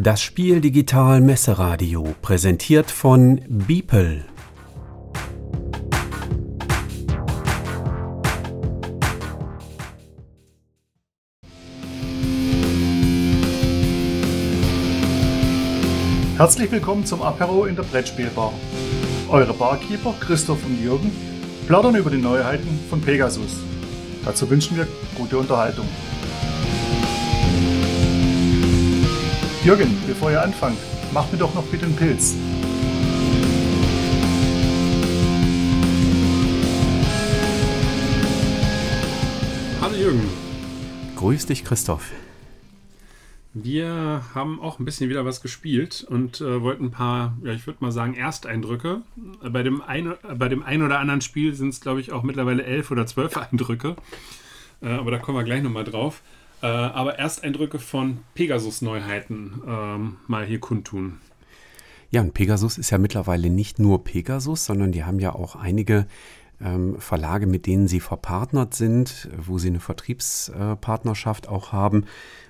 [0.00, 4.24] Das Spiel Digital Messeradio präsentiert von Beeple.
[16.36, 18.52] Herzlich willkommen zum Apero in der Brettspielbar.
[19.28, 21.10] Eure Barkeeper Christoph und Jürgen
[21.66, 23.56] plaudern über die Neuheiten von Pegasus.
[24.24, 24.86] Dazu wünschen wir
[25.16, 25.88] gute Unterhaltung.
[29.64, 30.78] Jürgen, bevor ihr anfangt,
[31.12, 32.36] macht mir doch noch bitte einen Pilz.
[39.80, 40.22] Hallo Jürgen.
[41.16, 42.12] Grüß dich, Christoph.
[43.52, 47.66] Wir haben auch ein bisschen wieder was gespielt und äh, wollten ein paar, ja, ich
[47.66, 49.02] würde mal sagen, Ersteindrücke.
[49.42, 52.62] Bei dem, ein, bei dem ein oder anderen Spiel sind es, glaube ich, auch mittlerweile
[52.62, 53.96] elf oder zwölf Eindrücke.
[54.80, 56.22] Äh, aber da kommen wir gleich nochmal drauf.
[56.62, 61.18] Äh, aber Ersteindrücke von Pegasus-Neuheiten ähm, mal hier kundtun.
[62.10, 66.06] Ja, und Pegasus ist ja mittlerweile nicht nur Pegasus, sondern die haben ja auch einige
[66.60, 72.06] ähm, Verlage, mit denen sie verpartnert sind, wo sie eine Vertriebspartnerschaft auch haben.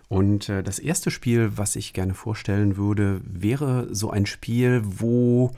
[0.09, 5.53] Und äh, das erste Spiel, was ich gerne vorstellen würde, wäre so ein Spiel, wo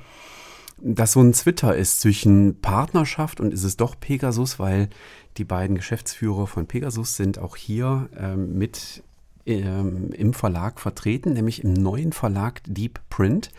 [0.82, 4.88] das so ein Twitter ist zwischen Partnerschaft und ist es doch Pegasus, weil
[5.36, 9.02] die beiden Geschäftsführer von Pegasus sind auch hier ähm, mit
[9.46, 13.50] ähm, im Verlag vertreten, nämlich im neuen Verlag Deep Print.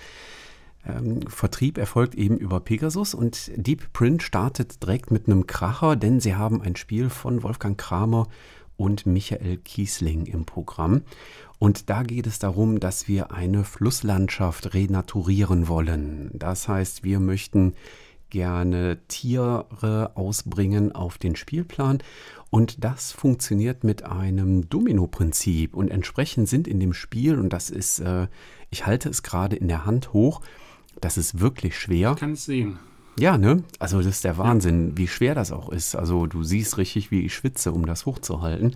[0.86, 6.20] Ähm, Vertrieb erfolgt eben über Pegasus und Deep Print startet direkt mit einem Kracher, denn
[6.20, 8.28] sie haben ein Spiel von Wolfgang Kramer
[8.78, 11.04] und Michael Kiesling im Programm.
[11.62, 16.32] Und da geht es darum, dass wir eine Flusslandschaft renaturieren wollen.
[16.34, 17.76] Das heißt, wir möchten
[18.32, 22.00] gerne Tiere ausbringen auf den Spielplan.
[22.50, 25.76] Und das funktioniert mit einem Domino-Prinzip.
[25.76, 28.26] Und entsprechend sind in dem Spiel, und das ist, äh,
[28.72, 30.42] ich halte es gerade in der Hand hoch,
[31.00, 32.14] das ist wirklich schwer.
[32.14, 32.80] Ich kann es sehen.
[33.20, 33.64] Ja, ne?
[33.78, 35.96] Also das ist der Wahnsinn, wie schwer das auch ist.
[35.96, 38.76] Also du siehst richtig, wie ich schwitze, um das hochzuhalten.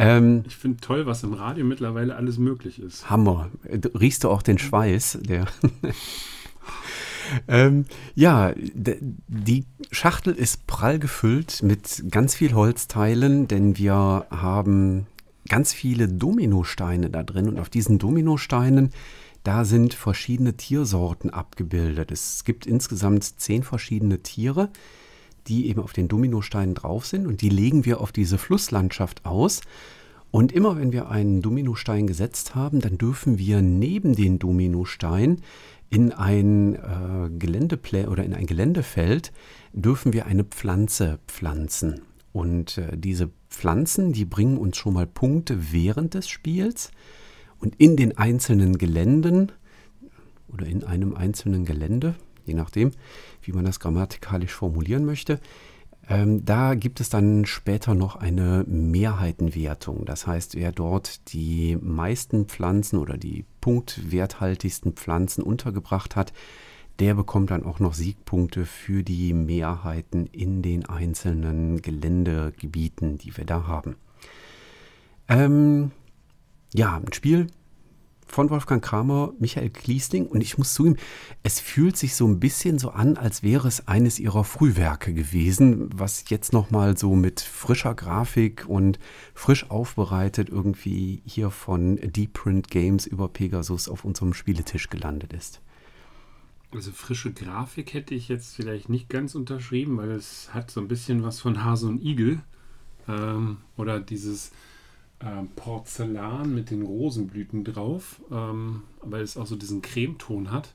[0.00, 3.10] Ähm, ich finde toll, was im Radio mittlerweile alles möglich ist.
[3.10, 3.50] Hammer.
[3.64, 5.18] Riechst du auch den Schweiß?
[5.22, 5.46] Der
[7.48, 7.84] ähm,
[8.14, 15.06] ja, die Schachtel ist prall gefüllt mit ganz viel Holzteilen, denn wir haben
[15.48, 18.92] ganz viele Dominosteine da drin und auf diesen Dominosteinen
[19.42, 22.10] da sind verschiedene Tiersorten abgebildet.
[22.10, 24.68] Es gibt insgesamt zehn verschiedene Tiere,
[25.46, 29.60] die eben auf den Dominosteinen drauf sind und die legen wir auf diese Flusslandschaft aus.
[30.30, 35.42] Und immer wenn wir einen Dominostein gesetzt haben, dann dürfen wir neben den Dominostein
[35.90, 39.32] in ein äh, Geländeplä oder in ein Geländefeld
[39.72, 42.02] dürfen wir eine Pflanze pflanzen.
[42.32, 46.92] Und äh, diese Pflanzen, die bringen uns schon mal Punkte während des Spiels.
[47.58, 49.50] Und in den einzelnen Geländen
[50.48, 52.14] oder in einem einzelnen Gelände,
[52.46, 52.92] je nachdem,
[53.42, 55.40] wie man das grammatikalisch formulieren möchte,
[56.08, 60.04] ähm, da gibt es dann später noch eine Mehrheitenwertung.
[60.04, 66.32] Das heißt, wer dort die meisten Pflanzen oder die punktwerthaltigsten Pflanzen untergebracht hat,
[66.98, 73.44] der bekommt dann auch noch Siegpunkte für die Mehrheiten in den einzelnen Geländegebieten, die wir
[73.44, 73.96] da haben.
[75.28, 75.92] Ähm,
[76.74, 77.46] ja, ein Spiel
[78.30, 80.96] von Wolfgang Kramer, Michael Kliesling und ich muss zugeben,
[81.42, 85.90] es fühlt sich so ein bisschen so an, als wäre es eines ihrer Frühwerke gewesen,
[85.94, 88.98] was jetzt nochmal so mit frischer Grafik und
[89.34, 95.60] frisch aufbereitet irgendwie hier von Deep Print Games über Pegasus auf unserem Spieletisch gelandet ist.
[96.72, 100.86] Also frische Grafik hätte ich jetzt vielleicht nicht ganz unterschrieben, weil es hat so ein
[100.86, 102.40] bisschen was von Hase und Igel
[103.08, 104.52] ähm, oder dieses
[105.20, 110.74] äh, Porzellan mit den Rosenblüten drauf, ähm, weil es auch so diesen Cremeton hat.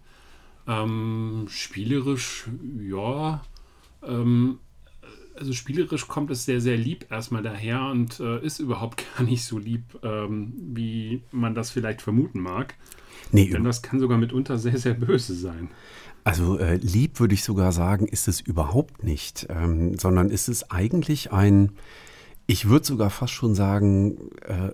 [0.67, 2.47] Ähm, spielerisch,
[2.79, 3.43] ja.
[4.03, 4.59] Ähm,
[5.37, 9.43] also spielerisch kommt es sehr, sehr lieb erstmal daher und äh, ist überhaupt gar nicht
[9.43, 12.75] so lieb, ähm, wie man das vielleicht vermuten mag.
[13.31, 15.69] Nee, Denn das kann sogar mitunter sehr, sehr böse sein.
[16.23, 20.71] Also äh, lieb würde ich sogar sagen, ist es überhaupt nicht, ähm, sondern ist es
[20.71, 21.71] eigentlich ein,
[22.47, 24.71] ich würde sogar fast schon sagen, äh,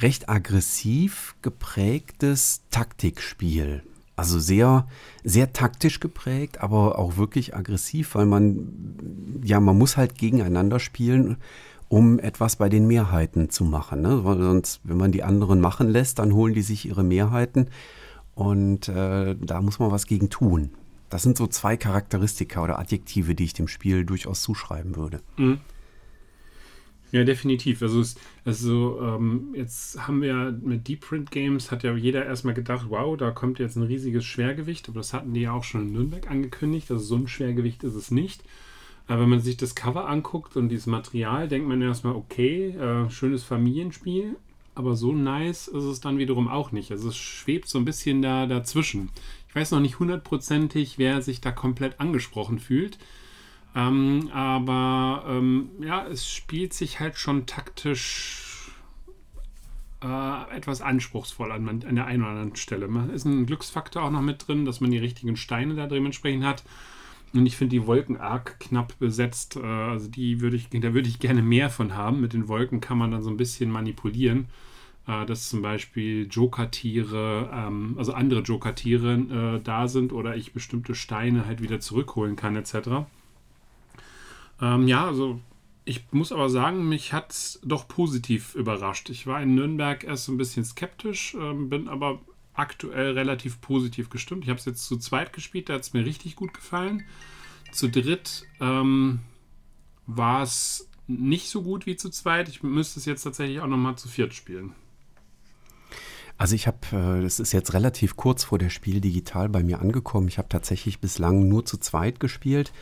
[0.00, 3.82] recht aggressiv geprägtes Taktikspiel.
[4.14, 4.88] Also sehr,
[5.22, 11.36] sehr taktisch geprägt, aber auch wirklich aggressiv, weil man, ja, man muss halt gegeneinander spielen,
[11.88, 14.02] um etwas bei den Mehrheiten zu machen.
[14.02, 14.24] Ne?
[14.24, 17.68] Weil sonst, wenn man die anderen machen lässt, dann holen die sich ihre Mehrheiten
[18.34, 20.70] und äh, da muss man was gegen tun.
[21.10, 25.20] Das sind so zwei Charakteristika oder Adjektive, die ich dem Spiel durchaus zuschreiben würde.
[25.36, 25.60] Mhm.
[27.10, 27.80] Ja, definitiv.
[27.80, 32.54] Also, es, also ähm, jetzt haben wir mit Deep Print Games, hat ja jeder erstmal
[32.54, 35.88] gedacht, wow, da kommt jetzt ein riesiges Schwergewicht, aber das hatten die ja auch schon
[35.88, 36.90] in Nürnberg angekündigt.
[36.90, 38.42] Also so ein Schwergewicht ist es nicht.
[39.06, 43.08] Aber wenn man sich das Cover anguckt und dieses Material, denkt man erstmal, okay, äh,
[43.08, 44.36] schönes Familienspiel,
[44.74, 46.92] aber so nice ist es dann wiederum auch nicht.
[46.92, 49.08] Also es schwebt so ein bisschen da dazwischen.
[49.48, 52.98] Ich weiß noch nicht hundertprozentig, wer sich da komplett angesprochen fühlt.
[53.78, 58.72] Ähm, aber ähm, ja, es spielt sich halt schon taktisch
[60.02, 62.88] äh, etwas anspruchsvoll an, an der einen oder anderen Stelle.
[62.88, 66.44] Man ist ein Glücksfaktor auch noch mit drin, dass man die richtigen Steine da dementsprechend
[66.44, 66.64] hat.
[67.34, 69.54] Und ich finde die Wolken arg knapp besetzt.
[69.56, 72.20] Äh, also die würde ich, da würde ich gerne mehr von haben.
[72.20, 74.48] Mit den Wolken kann man dann so ein bisschen manipulieren.
[75.06, 80.96] Äh, dass zum Beispiel Joker-Tiere, ähm, also andere Joker-Tiere äh, da sind oder ich bestimmte
[80.96, 83.06] Steine halt wieder zurückholen kann, etc.
[84.60, 85.40] Ähm, ja, also
[85.84, 89.08] ich muss aber sagen, mich hat es doch positiv überrascht.
[89.10, 92.20] Ich war in Nürnberg erst ein bisschen skeptisch, ähm, bin aber
[92.52, 94.44] aktuell relativ positiv gestimmt.
[94.44, 97.04] Ich habe es jetzt zu zweit gespielt, da hat es mir richtig gut gefallen.
[97.72, 99.20] Zu dritt ähm,
[100.06, 102.48] war es nicht so gut wie zu zweit.
[102.48, 104.74] Ich müsste es jetzt tatsächlich auch nochmal zu viert spielen.
[106.36, 109.80] Also ich habe, äh, das ist jetzt relativ kurz vor der Spiel digital bei mir
[109.80, 110.28] angekommen.
[110.28, 112.72] Ich habe tatsächlich bislang nur zu zweit gespielt.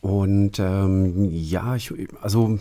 [0.00, 2.58] Und ähm, ja, ich, also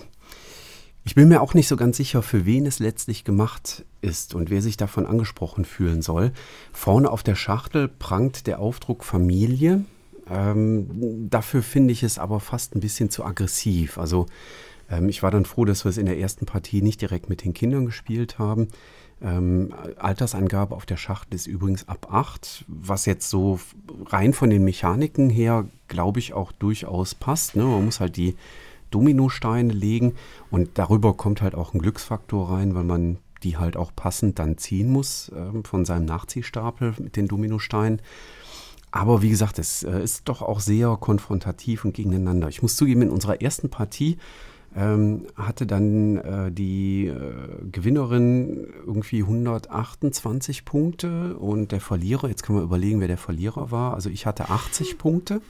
[1.06, 4.50] ich bin mir auch nicht so ganz sicher, für wen es letztlich gemacht ist und
[4.50, 6.32] wer sich davon angesprochen fühlen soll.
[6.74, 9.86] Vorne auf der Schachtel prangt der Aufdruck Familie.
[10.30, 13.98] Ähm, dafür finde ich es aber fast ein bisschen zu aggressiv.
[13.98, 14.28] Also
[14.90, 17.44] ähm, ich war dann froh, dass wir es in der ersten Partie nicht direkt mit
[17.44, 18.68] den Kindern gespielt haben.
[19.21, 23.60] Ähm, Altersangabe auf der Schachtel ist übrigens ab 8, was jetzt so
[24.06, 27.56] rein von den Mechaniken her, glaube ich, auch durchaus passt.
[27.56, 27.63] Ne?
[27.63, 28.36] Man muss halt die
[28.92, 30.13] Dominosteine legen
[30.51, 34.57] und darüber kommt halt auch ein Glücksfaktor rein, weil man die halt auch passend dann
[34.57, 38.01] ziehen muss äh, von seinem Nachziehstapel mit den Dominosteinen.
[38.92, 42.50] Aber wie gesagt, es äh, ist doch auch sehr konfrontativ und gegeneinander.
[42.50, 44.18] Ich muss zugeben, in unserer ersten Partie
[44.75, 47.16] ähm, hatte dann äh, die äh,
[47.71, 53.94] Gewinnerin irgendwie 128 Punkte und der Verlierer, jetzt kann man überlegen, wer der Verlierer war.
[53.94, 55.42] Also ich hatte 80 Punkte.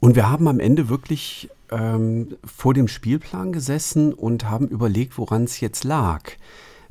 [0.00, 5.44] Und wir haben am Ende wirklich ähm, vor dem Spielplan gesessen und haben überlegt, woran
[5.44, 6.32] es jetzt lag.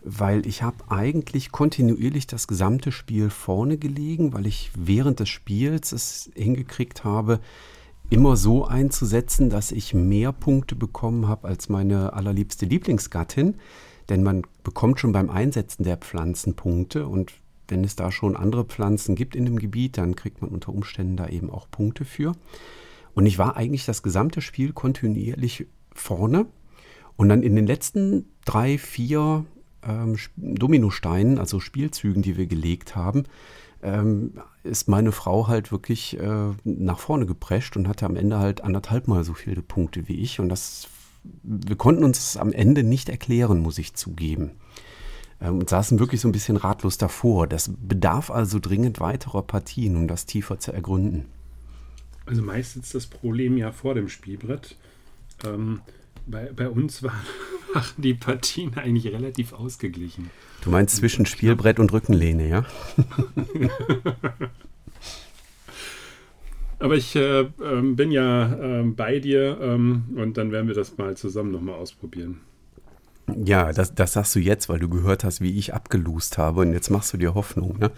[0.04, 5.92] Weil ich habe eigentlich kontinuierlich das gesamte Spiel vorne gelegen, weil ich während des Spiels
[5.92, 7.40] es hingekriegt habe,
[8.10, 13.56] immer so einzusetzen, dass ich mehr Punkte bekommen habe als meine allerliebste Lieblingsgattin.
[14.10, 17.34] Denn man bekommt schon beim Einsetzen der Pflanzen Punkte und
[17.68, 21.16] wenn es da schon andere Pflanzen gibt in dem Gebiet, dann kriegt man unter Umständen
[21.16, 22.34] da eben auch Punkte für.
[23.14, 26.46] Und ich war eigentlich das gesamte Spiel kontinuierlich vorne.
[27.16, 29.46] Und dann in den letzten drei, vier
[29.88, 33.24] ähm, Dominosteinen, also Spielzügen, die wir gelegt haben,
[33.84, 34.34] ähm,
[34.64, 39.08] ist meine Frau halt wirklich äh, nach vorne geprescht und hatte am Ende halt anderthalb
[39.08, 40.40] Mal so viele Punkte wie ich.
[40.40, 40.88] Und das,
[41.44, 44.52] wir konnten uns am Ende nicht erklären, muss ich zugeben.
[45.42, 47.48] Ähm, und saßen wirklich so ein bisschen ratlos davor.
[47.48, 51.26] Das bedarf also dringend weiterer Partien, um das tiefer zu ergründen.
[52.26, 54.78] Also meistens das Problem ja vor dem Spielbrett.
[55.46, 55.82] Ähm,
[56.26, 57.20] bei, bei uns waren,
[57.74, 60.30] waren die Partien eigentlich relativ ausgeglichen.
[60.62, 62.66] Du meinst zwischen Spielbrett und Rückenlehne, ja?
[66.80, 67.48] Aber ich äh, äh,
[67.82, 72.42] bin ja äh, bei dir ähm, und dann werden wir das mal zusammen nochmal ausprobieren.
[73.46, 76.74] Ja, das, das sagst du jetzt, weil du gehört hast, wie ich abgelust habe und
[76.74, 77.92] jetzt machst du dir Hoffnung, ne?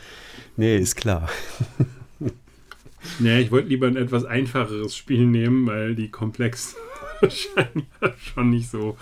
[0.56, 1.30] Nee, ist klar.
[3.20, 6.76] Nee, ich wollte lieber ein etwas einfacheres Spiel nehmen, weil die komplex
[7.30, 8.98] scheinen ja schon nicht so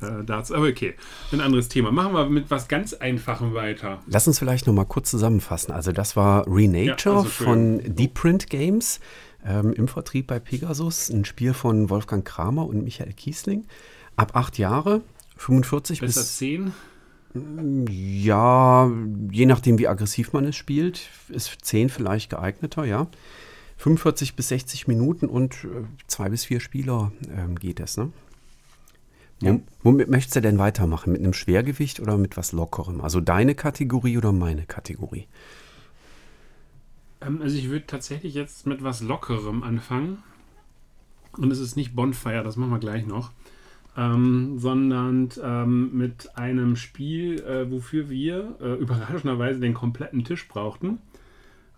[0.00, 0.54] äh, dazu.
[0.54, 0.94] Aber okay,
[1.32, 1.90] ein anderes Thema.
[1.90, 4.00] Machen wir mit was ganz Einfachem weiter.
[4.06, 5.72] Lass uns vielleicht nochmal kurz zusammenfassen.
[5.72, 9.00] Also das war Renature ja, also von Deep Print Games
[9.44, 11.10] ähm, im Vertrieb bei Pegasus.
[11.10, 13.66] Ein Spiel von Wolfgang Kramer und Michael Kiesling.
[14.16, 15.02] Ab acht Jahre,
[15.36, 16.36] 45 Besser bis...
[16.36, 16.72] 10?
[17.90, 18.90] Ja,
[19.30, 23.08] je nachdem, wie aggressiv man es spielt, ist 10 vielleicht geeigneter, ja.
[23.76, 27.98] 45 bis 60 Minuten und äh, zwei bis vier Spieler ähm, geht es.
[27.98, 28.10] Ne?
[29.40, 29.58] Ja.
[29.82, 31.12] Womit möchtest du denn weitermachen?
[31.12, 33.00] Mit einem Schwergewicht oder mit was Lockerem?
[33.00, 35.26] Also deine Kategorie oder meine Kategorie?
[37.20, 40.22] Ähm, also ich würde tatsächlich jetzt mit was Lockerem anfangen.
[41.36, 43.30] Und es ist nicht Bonfire, das machen wir gleich noch.
[43.94, 50.98] Ähm, sondern ähm, mit einem Spiel, äh, wofür wir äh, überraschenderweise den kompletten Tisch brauchten.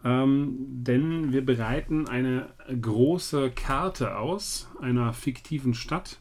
[0.05, 2.51] Ähm, denn wir bereiten eine
[2.81, 6.21] große Karte aus einer fiktiven Stadt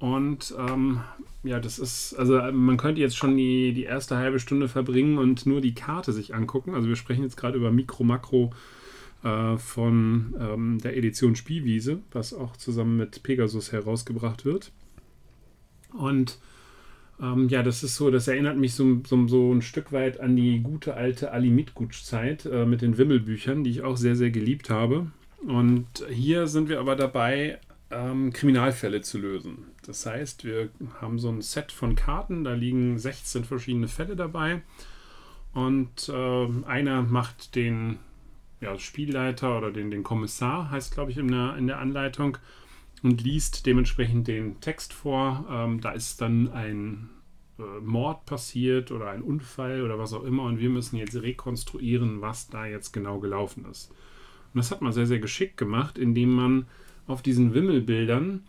[0.00, 1.00] Und ähm,
[1.42, 5.46] ja, das ist, also man könnte jetzt schon die, die erste halbe Stunde verbringen und
[5.46, 6.74] nur die Karte sich angucken.
[6.74, 8.52] Also wir sprechen jetzt gerade über Mikro, Makro
[9.22, 14.72] äh, von ähm, der Edition Spielwiese, was auch zusammen mit Pegasus herausgebracht wird.
[15.92, 16.38] Und
[17.20, 20.34] ähm, ja, das ist so, das erinnert mich so, so, so ein Stück weit an
[20.34, 24.70] die gute alte Ali Mitgutsch-Zeit äh, mit den Wimmelbüchern, die ich auch sehr, sehr geliebt
[24.70, 25.10] habe.
[25.46, 27.58] Und hier sind wir aber dabei,
[27.90, 29.66] ähm, Kriminalfälle zu lösen.
[29.84, 30.70] Das heißt, wir
[31.00, 34.62] haben so ein Set von Karten, da liegen 16 verschiedene Fälle dabei.
[35.52, 37.98] Und äh, einer macht den
[38.60, 42.38] ja, Spielleiter oder den, den Kommissar, heißt glaube ich in der, in der Anleitung,
[43.02, 45.46] und liest dementsprechend den Text vor.
[45.50, 47.08] Ähm, da ist dann ein
[47.58, 52.20] äh, Mord passiert oder ein Unfall oder was auch immer und wir müssen jetzt rekonstruieren,
[52.20, 53.90] was da jetzt genau gelaufen ist.
[54.52, 56.66] Und das hat man sehr, sehr geschickt gemacht, indem man
[57.10, 58.42] auf diesen Wimmelbildern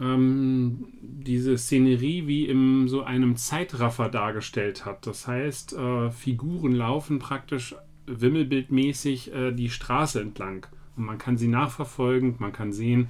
[0.00, 5.06] ähm, diese Szenerie wie in so einem Zeitraffer dargestellt hat.
[5.06, 7.74] Das heißt, äh, Figuren laufen praktisch
[8.06, 10.66] wimmelbildmäßig äh, die Straße entlang.
[10.96, 13.08] Und man kann sie nachverfolgen, man kann sehen,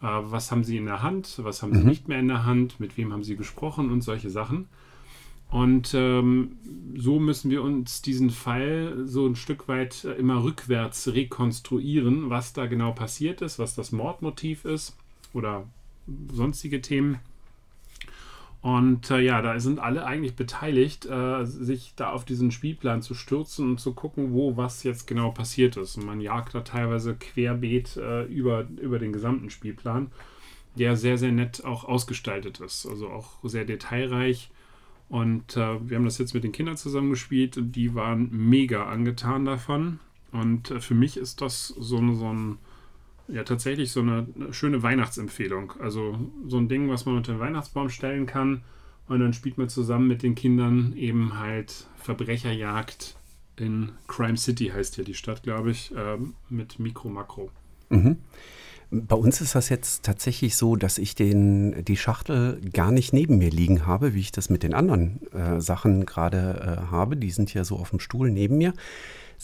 [0.00, 1.88] äh, was haben sie in der Hand, was haben sie mhm.
[1.88, 4.68] nicht mehr in der Hand, mit wem haben sie gesprochen und solche Sachen.
[5.52, 6.56] Und ähm,
[6.96, 12.54] so müssen wir uns diesen Fall so ein Stück weit äh, immer rückwärts rekonstruieren, was
[12.54, 14.96] da genau passiert ist, was das Mordmotiv ist
[15.34, 15.66] oder
[16.32, 17.18] sonstige Themen.
[18.62, 23.12] Und äh, ja, da sind alle eigentlich beteiligt, äh, sich da auf diesen Spielplan zu
[23.12, 25.98] stürzen und zu gucken, wo was jetzt genau passiert ist.
[25.98, 30.12] Und man jagt da teilweise querbeet äh, über, über den gesamten Spielplan,
[30.76, 32.86] der sehr, sehr nett auch ausgestaltet ist.
[32.86, 34.48] Also auch sehr detailreich.
[35.12, 39.44] Und äh, wir haben das jetzt mit den Kindern zusammengespielt und die waren mega angetan
[39.44, 40.00] davon.
[40.30, 42.56] Und äh, für mich ist das so, so ein
[43.28, 45.74] ja tatsächlich so eine schöne Weihnachtsempfehlung.
[45.80, 48.62] Also so ein Ding, was man unter den Weihnachtsbaum stellen kann.
[49.06, 53.14] Und dann spielt man zusammen mit den Kindern eben halt Verbrecherjagd
[53.56, 56.16] in Crime City, heißt ja die Stadt, glaube ich, äh,
[56.48, 57.50] mit Mikro Makro.
[57.90, 58.16] Mhm.
[58.94, 63.38] Bei uns ist das jetzt tatsächlich so, dass ich den, die Schachtel gar nicht neben
[63.38, 67.16] mir liegen habe, wie ich das mit den anderen äh, Sachen gerade äh, habe.
[67.16, 68.74] Die sind ja so auf dem Stuhl neben mir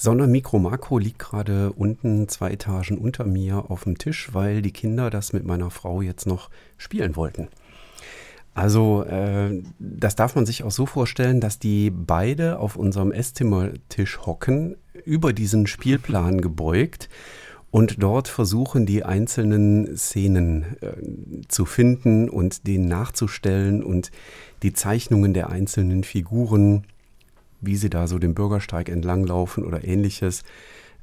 [0.01, 4.71] sondern Mikro Makro liegt gerade unten zwei Etagen unter mir auf dem Tisch, weil die
[4.71, 7.49] Kinder das mit meiner Frau jetzt noch spielen wollten.
[8.55, 14.21] Also äh, das darf man sich auch so vorstellen, dass die beide auf unserem Esszimmertisch
[14.25, 17.09] hocken, über diesen Spielplan gebeugt
[17.71, 24.11] und dort versuchen, die einzelnen Szenen äh, zu finden und denen nachzustellen und
[24.63, 26.85] die Zeichnungen der einzelnen Figuren
[27.61, 30.45] wie sie da so den Bürgersteig entlanglaufen oder ähnliches,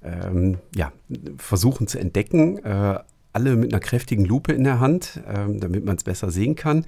[0.04, 0.92] ähm, ja,
[1.38, 2.64] versuchen zu entdecken.
[2.64, 3.00] Äh,
[3.34, 6.86] alle mit einer kräftigen Lupe in der Hand, äh, damit man es besser sehen kann.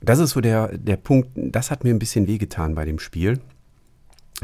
[0.00, 3.38] Das ist so der, der Punkt, das hat mir ein bisschen wehgetan bei dem Spiel.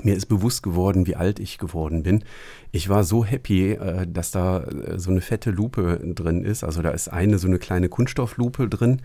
[0.03, 2.25] Mir ist bewusst geworden, wie alt ich geworden bin.
[2.71, 6.65] Ich war so happy, äh, dass da äh, so eine fette Lupe drin ist.
[6.65, 9.03] Also da ist eine so eine kleine Kunststofflupe drin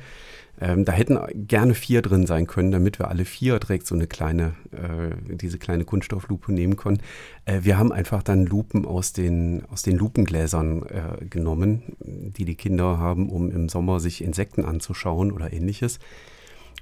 [0.60, 1.18] ähm, da hätten
[1.48, 5.58] gerne vier drin sein können, damit wir alle vier direkt so eine kleine, äh, diese
[5.58, 7.00] kleine Kunststofflupe nehmen können.
[7.48, 10.86] Wir haben einfach dann Lupen aus den, aus den Lupengläsern
[11.28, 16.00] genommen, die die Kinder haben, um im Sommer sich Insekten anzuschauen oder ähnliches.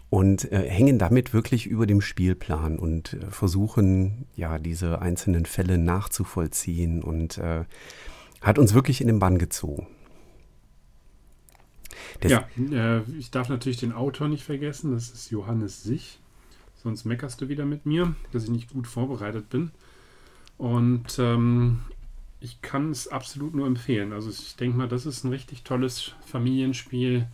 [0.10, 5.78] Und äh, hängen damit wirklich über dem Spielplan und äh, versuchen, ja, diese einzelnen Fälle
[5.78, 7.66] nachzuvollziehen und äh,
[8.42, 9.88] hat uns wirklich in den Bann gezogen.
[12.22, 14.92] Das ja, äh, ich darf natürlich den Autor nicht vergessen.
[14.94, 16.20] Das ist Johannes Sich.
[16.76, 19.72] Sonst meckerst du wieder mit mir, dass ich nicht gut vorbereitet bin.
[20.58, 21.82] Und ähm,
[22.40, 24.14] ich kann es absolut nur empfehlen.
[24.14, 27.28] Also ich denke mal, das ist ein richtig tolles Familienspiel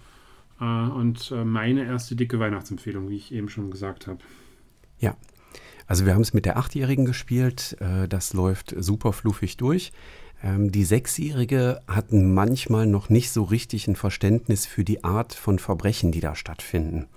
[0.63, 4.19] und äh, meine erste dicke Weihnachtsempfehlung, wie ich eben schon gesagt habe.
[4.99, 5.15] Ja,
[5.87, 7.77] also wir haben es mit der Achtjährigen gespielt.
[7.79, 9.91] Äh, das läuft super fluffig durch.
[10.43, 15.59] Ähm, die Sechsjährige hatten manchmal noch nicht so richtig ein Verständnis für die Art von
[15.59, 17.07] Verbrechen, die da stattfinden.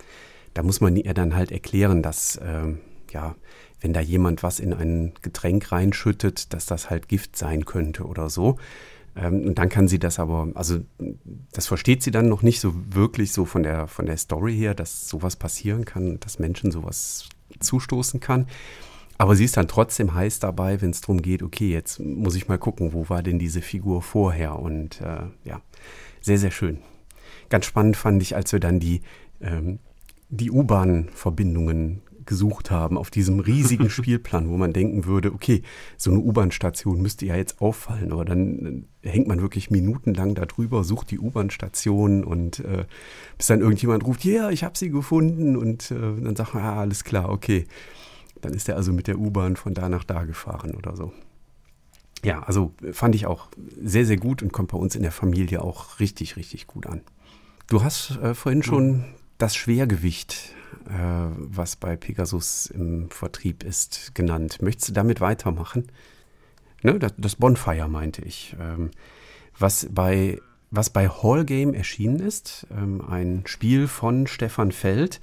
[0.54, 2.75] Da muss man ihr dann halt erklären, dass, äh,
[3.12, 3.37] ja,
[3.80, 8.28] wenn da jemand was in ein Getränk reinschüttet, dass das halt Gift sein könnte oder
[8.28, 8.59] so.
[9.17, 10.81] Ähm, und dann kann sie das aber, also
[11.53, 14.75] das versteht sie dann noch nicht so wirklich so von der, von der Story her,
[14.75, 17.29] dass sowas passieren kann, dass Menschen sowas
[17.61, 18.47] zustoßen kann.
[19.19, 22.47] Aber sie ist dann trotzdem heiß dabei, wenn es darum geht, okay, jetzt muss ich
[22.47, 24.59] mal gucken, wo war denn diese Figur vorher?
[24.59, 25.61] Und äh, ja,
[26.21, 26.79] sehr, sehr schön.
[27.49, 29.03] Ganz spannend fand ich, als wir dann die,
[29.41, 29.81] ähm,
[30.29, 35.62] die U-Bahn-Verbindungen gesucht haben auf diesem riesigen Spielplan, wo man denken würde, okay,
[35.97, 40.47] so eine U-Bahn-Station müsste ja jetzt auffallen, aber dann äh, hängt man wirklich minutenlang da
[40.47, 42.85] drüber, sucht die U-Bahn-Station und äh,
[43.37, 46.62] bis dann irgendjemand ruft, ja, yeah, ich habe sie gefunden und äh, dann sagt man,
[46.62, 47.66] ja, alles klar, okay.
[48.40, 51.12] Dann ist er also mit der U-Bahn von da nach da gefahren oder so.
[52.25, 53.49] Ja, also fand ich auch
[53.82, 57.00] sehr, sehr gut und kommt bei uns in der Familie auch richtig, richtig gut an.
[57.68, 59.04] Du hast äh, vorhin schon
[59.38, 60.54] das Schwergewicht,
[60.89, 64.63] äh, was bei Pegasus im Vertrieb ist, genannt.
[64.63, 65.89] Möchtest du damit weitermachen?
[66.83, 68.57] Ne, das, das Bonfire meinte ich.
[68.61, 68.91] Ähm,
[69.59, 75.21] was bei was bei Hall Game erschienen ist, ähm, ein Spiel von Stefan Feld,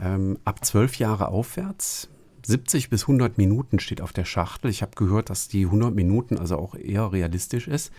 [0.00, 2.08] ähm, ab zwölf Jahre aufwärts,
[2.44, 4.70] 70 bis 100 Minuten steht auf der Schachtel.
[4.70, 7.92] Ich habe gehört, dass die 100 Minuten also auch eher realistisch ist.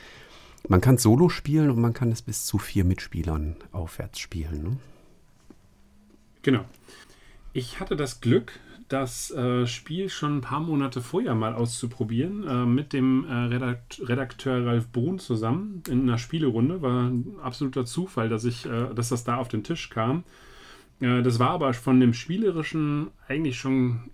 [0.67, 4.63] Man kann es solo spielen und man kann es bis zu vier Mitspielern aufwärts spielen.
[4.63, 4.77] Ne?
[6.43, 6.65] Genau.
[7.53, 8.59] Ich hatte das Glück,
[8.89, 14.01] das äh, Spiel schon ein paar Monate vorher mal auszuprobieren, äh, mit dem äh, Redakt
[14.07, 16.81] Redakteur Ralf Brun zusammen in einer Spielerunde.
[16.81, 20.23] War ein absoluter Zufall, dass, ich, äh, dass das da auf den Tisch kam.
[20.99, 24.11] Äh, das war aber von dem Spielerischen eigentlich schon,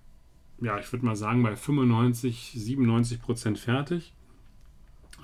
[0.61, 4.13] ja, ich würde mal sagen, bei 95, 97 Prozent fertig.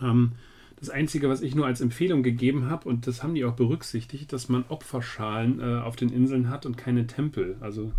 [0.02, 0.34] Ähm,
[0.78, 4.34] das Einzige, was ich nur als Empfehlung gegeben habe, und das haben die auch berücksichtigt,
[4.34, 7.58] dass man Opferschalen äh, auf den Inseln hat und keine Tempel.
[7.62, 7.92] Also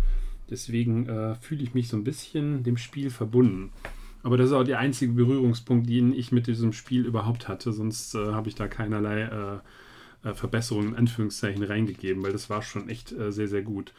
[0.49, 3.71] deswegen äh, fühle ich mich so ein bisschen dem Spiel verbunden.
[4.23, 7.71] Aber das ist auch der einzige Berührungspunkt, den ich mit diesem Spiel überhaupt hatte.
[7.71, 12.61] Sonst äh, habe ich da keinerlei äh, äh, Verbesserungen in Anführungszeichen reingegeben, weil das war
[12.61, 13.93] schon echt äh, sehr, sehr gut.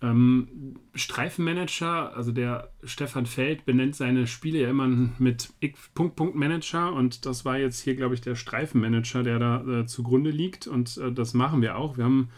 [0.00, 4.86] Ähm, Streifenmanager, also der Stefan Feld benennt seine Spiele ja immer
[5.18, 5.52] mit
[5.94, 9.86] Punkt Punkt Manager und das war jetzt hier, glaube ich, der Streifenmanager, der da äh,
[9.86, 11.96] zugrunde liegt und äh, das machen wir auch.
[11.96, 12.28] Wir haben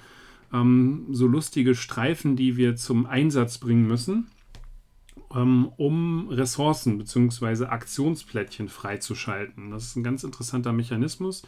[0.55, 4.29] ähm, so lustige Streifen, die wir zum Einsatz bringen müssen,
[5.35, 7.67] ähm, um Ressourcen bzw.
[7.67, 9.71] Aktionsplättchen freizuschalten.
[9.71, 11.43] Das ist ein ganz interessanter Mechanismus.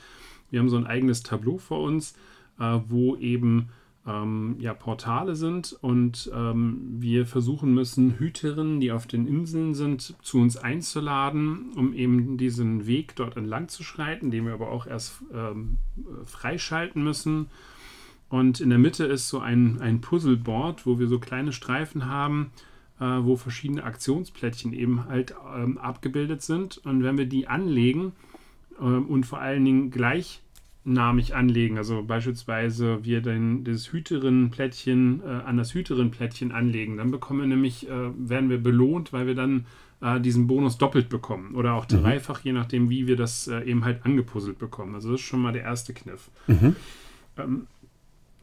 [0.51, 2.13] Wir haben so ein eigenes Tableau vor uns,
[2.61, 3.71] äh, wo eben
[4.07, 10.17] ähm, ja, Portale sind und ähm, wir versuchen müssen, Hüterinnen, die auf den Inseln sind,
[10.23, 14.87] zu uns einzuladen, um eben diesen Weg dort entlang zu schreiten, den wir aber auch
[14.87, 15.79] erst ähm,
[16.25, 17.47] freischalten müssen.
[18.29, 22.51] Und in der Mitte ist so ein, ein Puzzleboard, wo wir so kleine Streifen haben,
[22.99, 26.79] äh, wo verschiedene Aktionsplättchen eben halt ähm, abgebildet sind.
[26.79, 28.13] Und wenn wir die anlegen
[28.81, 30.41] äh, und vor allen Dingen gleich
[30.85, 31.79] namig anlegen.
[31.79, 36.97] Also beispielsweise wir dann das Hüterinnenplättchen äh, an das Hüterinnenplättchen anlegen.
[36.97, 39.67] Dann bekommen wir nämlich, äh, werden wir belohnt, weil wir dann
[40.01, 41.55] äh, diesen Bonus doppelt bekommen.
[41.55, 42.03] Oder auch mhm.
[42.03, 44.95] dreifach, je nachdem, wie wir das äh, eben halt angepuzzelt bekommen.
[44.95, 46.31] Also das ist schon mal der erste Kniff.
[46.49, 46.77] Mhm.
[47.39, 47.67] Ähm,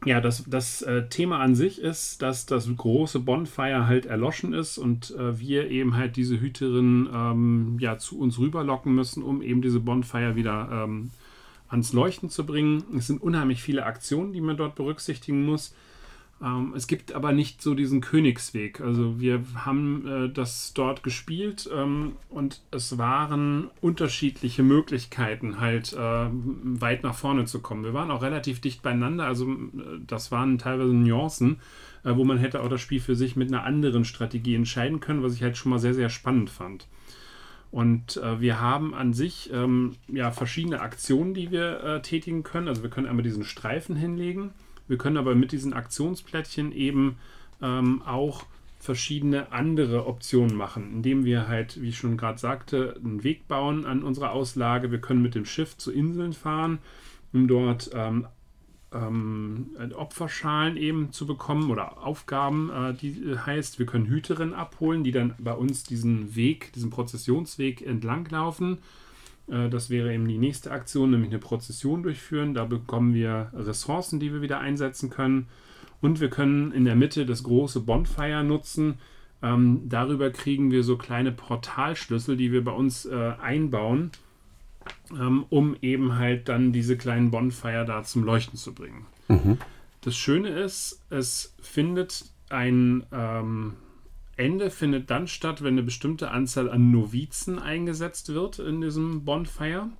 [0.06, 4.78] ja, das, das äh, Thema an sich ist, dass das große Bonfire halt erloschen ist
[4.78, 9.60] und äh, wir eben halt diese Hüterin ähm, ja, zu uns rüberlocken müssen, um eben
[9.60, 11.10] diese Bonfire wieder ähm,
[11.70, 12.84] ans Leuchten zu bringen.
[12.96, 15.74] Es sind unheimlich viele Aktionen, die man dort berücksichtigen muss.
[16.42, 18.80] Ähm, es gibt aber nicht so diesen Königsweg.
[18.80, 26.26] Also wir haben äh, das dort gespielt ähm, und es waren unterschiedliche Möglichkeiten, halt äh,
[26.30, 27.84] weit nach vorne zu kommen.
[27.84, 29.26] Wir waren auch relativ dicht beieinander.
[29.26, 31.60] Also äh, das waren teilweise Nuancen,
[32.04, 35.22] äh, wo man hätte auch das Spiel für sich mit einer anderen Strategie entscheiden können,
[35.22, 36.86] was ich halt schon mal sehr, sehr spannend fand.
[37.70, 42.68] Und äh, wir haben an sich ähm, ja verschiedene Aktionen, die wir äh, tätigen können.
[42.68, 44.50] Also wir können einmal diesen Streifen hinlegen.
[44.88, 47.16] Wir können aber mit diesen Aktionsplättchen eben
[47.62, 48.44] ähm, auch
[48.80, 53.84] verschiedene andere Optionen machen, indem wir halt, wie ich schon gerade sagte, einen Weg bauen
[53.84, 54.90] an unserer Auslage.
[54.90, 56.78] Wir können mit dem Schiff zu Inseln fahren,
[57.32, 58.26] um dort ähm,
[58.92, 65.04] ähm, Opferschalen eben zu bekommen oder Aufgaben, äh, die äh, heißt, wir können Hüterinnen abholen,
[65.04, 68.78] die dann bei uns diesen Weg, diesen Prozessionsweg entlanglaufen.
[69.48, 72.54] Äh, das wäre eben die nächste Aktion, nämlich eine Prozession durchführen.
[72.54, 75.46] Da bekommen wir Ressourcen, die wir wieder einsetzen können.
[76.00, 78.94] Und wir können in der Mitte das große Bonfire nutzen.
[79.42, 84.10] Ähm, darüber kriegen wir so kleine Portalschlüssel, die wir bei uns äh, einbauen
[85.12, 89.06] ähm, um eben halt dann diese kleinen Bonfire da zum Leuchten zu bringen.
[89.28, 89.58] Mhm.
[90.02, 93.74] Das Schöne ist, es findet ein ähm,
[94.40, 99.90] Ende findet dann statt, wenn eine bestimmte Anzahl an Novizen eingesetzt wird in diesem Bonfire.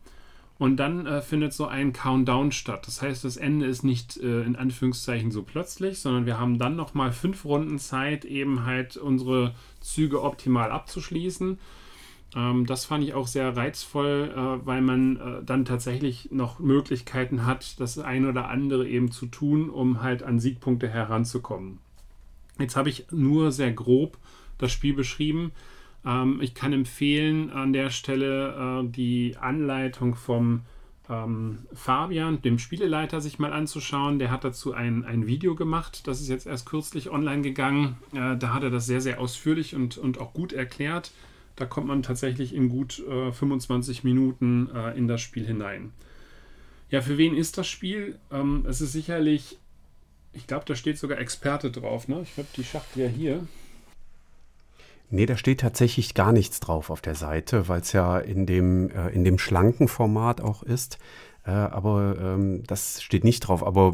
[0.59, 2.87] Und dann äh, findet so ein Countdown statt.
[2.87, 6.76] Das heißt, das Ende ist nicht äh, in Anführungszeichen so plötzlich, sondern wir haben dann
[6.76, 11.59] nochmal fünf Runden Zeit, eben halt unsere Züge optimal abzuschließen.
[12.34, 17.46] Ähm, das fand ich auch sehr reizvoll, äh, weil man äh, dann tatsächlich noch Möglichkeiten
[17.46, 21.78] hat, das ein oder andere eben zu tun, um halt an Siegpunkte heranzukommen.
[22.58, 24.18] Jetzt habe ich nur sehr grob
[24.58, 25.52] das Spiel beschrieben.
[26.04, 30.62] Ähm, ich kann empfehlen an der Stelle äh, die Anleitung vom
[31.08, 34.18] ähm, Fabian, dem Spieleleiter, sich mal anzuschauen.
[34.18, 36.06] Der hat dazu ein, ein Video gemacht.
[36.06, 37.96] Das ist jetzt erst kürzlich online gegangen.
[38.12, 41.10] Äh, da hat er das sehr, sehr ausführlich und, und auch gut erklärt.
[41.61, 45.92] Da kommt man tatsächlich in gut äh, 25 Minuten äh, in das Spiel hinein.
[46.88, 48.18] Ja, für wen ist das Spiel?
[48.33, 49.59] Ähm, es ist sicherlich,
[50.33, 52.09] ich glaube, da steht sogar Experte drauf.
[52.09, 52.23] Ne?
[52.23, 53.46] Ich habe die Schachtel ja hier.
[55.11, 58.90] Nee, da steht tatsächlich gar nichts drauf auf der Seite, weil es ja in dem,
[58.90, 60.99] äh, in dem schlanken Format auch ist.
[61.44, 63.62] Äh, aber ähm, das steht nicht drauf.
[63.62, 63.92] Aber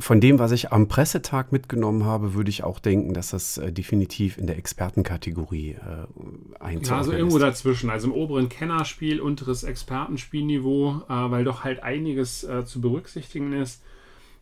[0.00, 3.72] von dem, was ich am Pressetag mitgenommen habe, würde ich auch denken, dass das äh,
[3.72, 5.78] definitiv in der Expertenkategorie äh,
[6.58, 7.42] einzuordnen ja, also irgendwo ist.
[7.42, 7.90] dazwischen.
[7.90, 13.82] Also im oberen Kennerspiel, unteres Expertenspielniveau, äh, weil doch halt einiges äh, zu berücksichtigen ist.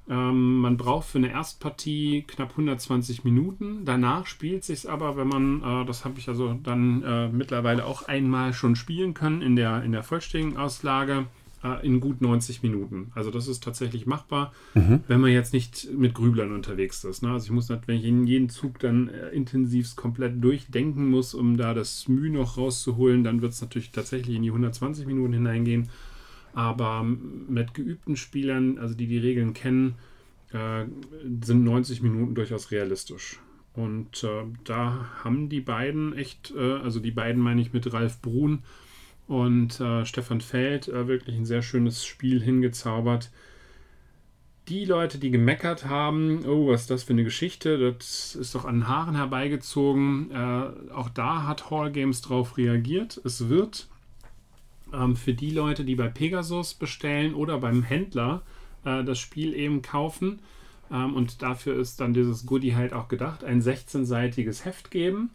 [0.09, 3.85] Ähm, man braucht für eine Erstpartie knapp 120 Minuten.
[3.85, 8.03] Danach spielt sich aber, wenn man, äh, das habe ich also dann äh, mittlerweile auch
[8.09, 11.27] einmal schon spielen können in der, in der vollständigen Auslage,
[11.67, 13.11] äh, in gut 90 Minuten.
[13.15, 15.01] Also das ist tatsächlich machbar, mhm.
[15.09, 17.23] wenn man jetzt nicht mit Grüblern unterwegs ist.
[17.23, 17.31] Ne?
[17.31, 21.57] Also ich muss, wenn ich in jeden Zug dann äh, intensivst komplett durchdenken muss, um
[21.57, 25.89] da das Mühe noch rauszuholen, dann wird es natürlich tatsächlich in die 120 Minuten hineingehen.
[26.53, 29.97] Aber mit geübten Spielern, also die die Regeln kennen,
[30.53, 30.87] äh,
[31.43, 33.41] sind 90 Minuten durchaus realistisch.
[33.75, 38.23] Und äh, da haben die beiden echt, äh, also die beiden meine ich mit Ralf
[38.23, 38.63] Brun
[39.29, 43.31] und äh, Stefan Feld, äh, wirklich ein sehr schönes Spiel hingezaubert.
[44.69, 48.65] Die Leute, die gemeckert haben, oh, was ist das für eine Geschichte, das ist doch
[48.65, 50.31] an Haaren herbeigezogen.
[50.33, 53.21] Äh, auch da hat Hall Games drauf reagiert.
[53.25, 53.89] Es wird
[54.93, 58.43] ähm, für die Leute, die bei Pegasus bestellen oder beim Händler
[58.85, 60.41] äh, das Spiel eben kaufen.
[60.91, 65.31] Ähm, und dafür ist dann dieses Goodie halt auch gedacht, ein 16-seitiges Heft geben,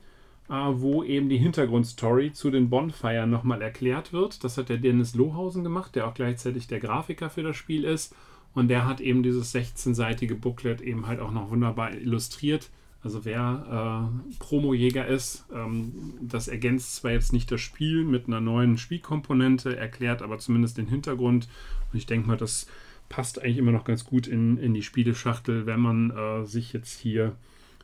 [0.51, 4.43] wo eben die Hintergrundstory zu den Bonfire nochmal erklärt wird.
[4.43, 8.15] Das hat der Dennis Lohausen gemacht, der auch gleichzeitig der Grafiker für das Spiel ist.
[8.53, 12.69] Und der hat eben dieses 16-seitige Booklet eben halt auch noch wunderbar illustriert
[13.03, 18.41] also wer äh, Promojäger ist, ähm, das ergänzt zwar jetzt nicht das Spiel mit einer
[18.41, 21.47] neuen Spielkomponente, erklärt aber zumindest den Hintergrund.
[21.91, 22.67] Und ich denke mal, das
[23.09, 26.99] passt eigentlich immer noch ganz gut in, in die Spieleschachtel, wenn man äh, sich jetzt
[26.99, 27.35] hier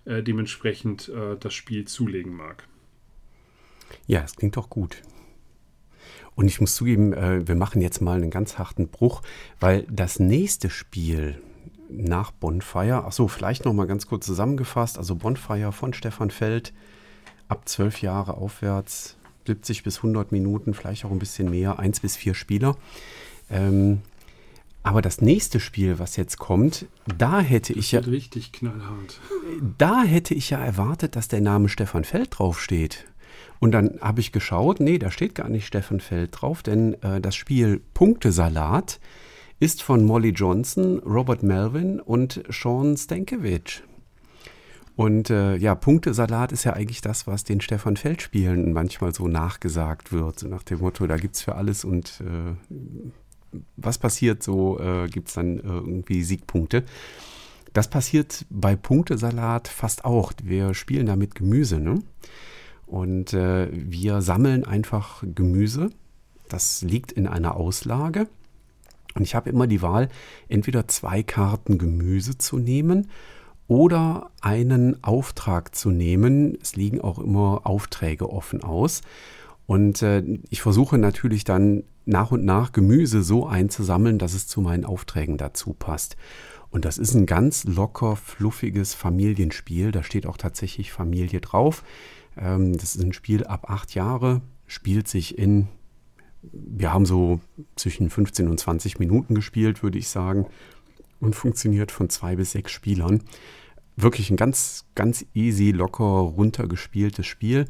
[0.08, 2.68] äh, dementsprechend äh, das Spiel zulegen mag.
[4.06, 5.02] Ja, es klingt doch gut.
[6.36, 9.22] Und ich muss zugeben, äh, wir machen jetzt mal einen ganz harten Bruch,
[9.60, 11.42] weil das nächste Spiel,
[11.90, 13.06] nach Bonfire.
[13.06, 14.98] Achso, vielleicht noch mal ganz kurz zusammengefasst.
[14.98, 16.74] Also Bonfire von Stefan Feld
[17.48, 22.18] ab zwölf Jahre aufwärts, 70 bis 100 Minuten, vielleicht auch ein bisschen mehr, eins bis
[22.18, 22.76] vier Spieler.
[23.50, 24.02] Ähm,
[24.88, 26.86] aber das nächste Spiel, was jetzt kommt,
[27.18, 28.00] da hätte das ich ja.
[28.00, 29.20] richtig knallhart.
[29.78, 33.06] Da hätte ich ja erwartet, dass der Name Stefan Feld draufsteht.
[33.60, 37.20] Und dann habe ich geschaut, nee, da steht gar nicht Stefan Feld drauf, denn äh,
[37.20, 39.00] das Spiel Punktesalat
[39.60, 43.82] ist von Molly Johnson, Robert Melvin und Sean Stankiewicz.
[44.96, 50.12] Und äh, ja, Punktesalat ist ja eigentlich das, was den Stefan Feld-Spielen manchmal so nachgesagt
[50.12, 50.40] wird.
[50.40, 52.56] So nach dem Motto, da gibt es für alles und äh,
[53.76, 56.84] was passiert, so äh, gibt es dann äh, irgendwie Siegpunkte.
[57.74, 60.32] Das passiert bei Punktesalat fast auch.
[60.44, 61.80] Wir spielen da mit Gemüse.
[61.80, 62.02] Ne?
[62.86, 65.92] Und äh, wir sammeln einfach Gemüse.
[66.50, 68.28] Das liegt in einer Auslage.
[69.14, 70.10] Und ich habe immer die Wahl,
[70.48, 73.10] entweder zwei Karten Gemüse zu nehmen
[73.68, 76.58] oder einen Auftrag zu nehmen.
[76.62, 79.02] Es liegen auch immer Aufträge offen aus.
[79.66, 84.62] Und äh, ich versuche natürlich dann nach und nach Gemüse so einzusammeln, dass es zu
[84.62, 86.18] meinen Aufträgen dazu passt.
[86.70, 89.92] Und das ist ein ganz locker, fluffiges Familienspiel.
[89.92, 91.84] Da steht auch tatsächlich Familie drauf.
[92.38, 95.68] Ähm, das ist ein Spiel ab acht Jahre, spielt sich in
[96.52, 97.40] wir haben so
[97.76, 100.48] zwischen 15 und 20 Minuten gespielt, würde ich sagen,
[101.20, 103.24] und funktioniert von zwei bis sechs Spielern.
[103.96, 107.66] Wirklich ein ganz, ganz easy, locker runtergespieltes Spiel.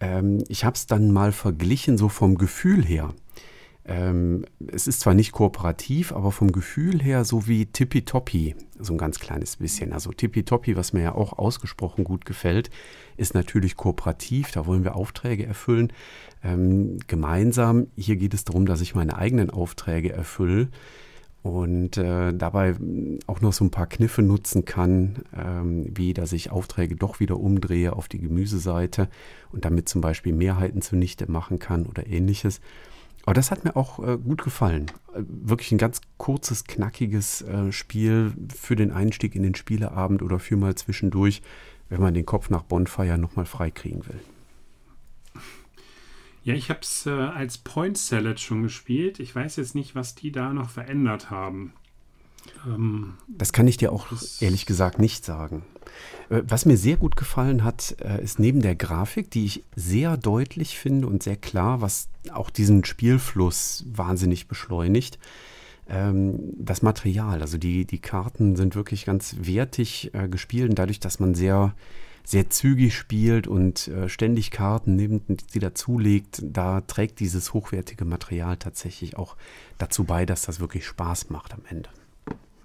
[0.00, 3.14] Ähm, ich habe es dann mal verglichen, so vom Gefühl her.
[3.84, 8.98] Ähm, es ist zwar nicht kooperativ, aber vom Gefühl her so wie Tippitoppi, so ein
[8.98, 9.94] ganz kleines bisschen.
[9.94, 12.68] Also Tippitoppi, was mir ja auch ausgesprochen gut gefällt,
[13.16, 15.90] ist natürlich kooperativ, da wollen wir Aufträge erfüllen.
[16.44, 20.68] Ähm, gemeinsam, hier geht es darum, dass ich meine eigenen Aufträge erfülle
[21.42, 22.74] und äh, dabei
[23.26, 27.38] auch noch so ein paar Kniffe nutzen kann, ähm, wie dass ich Aufträge doch wieder
[27.38, 29.08] umdrehe auf die Gemüseseite
[29.52, 32.60] und damit zum Beispiel Mehrheiten zunichte machen kann oder ähnliches.
[33.24, 34.86] Aber das hat mir auch äh, gut gefallen.
[35.14, 40.38] Äh, wirklich ein ganz kurzes, knackiges äh, Spiel für den Einstieg in den Spieleabend oder
[40.38, 41.42] für mal zwischendurch,
[41.88, 44.20] wenn man den Kopf nach Bonfire nochmal freikriegen will.
[46.48, 49.20] Ja, ich habe es äh, als Point Salad schon gespielt.
[49.20, 51.74] Ich weiß jetzt nicht, was die da noch verändert haben.
[52.66, 54.06] Ähm, das kann ich dir auch
[54.40, 55.62] ehrlich gesagt nicht sagen.
[56.30, 60.16] Äh, was mir sehr gut gefallen hat, äh, ist neben der Grafik, die ich sehr
[60.16, 65.18] deutlich finde und sehr klar, was auch diesen Spielfluss wahnsinnig beschleunigt,
[65.86, 67.42] ähm, das Material.
[67.42, 71.74] Also die, die Karten sind wirklich ganz wertig äh, gespielt und dadurch, dass man sehr,
[72.28, 78.58] sehr zügig spielt und ständig Karten nimmt und sie dazulegt, da trägt dieses hochwertige Material
[78.58, 79.36] tatsächlich auch
[79.78, 81.88] dazu bei, dass das wirklich Spaß macht am Ende.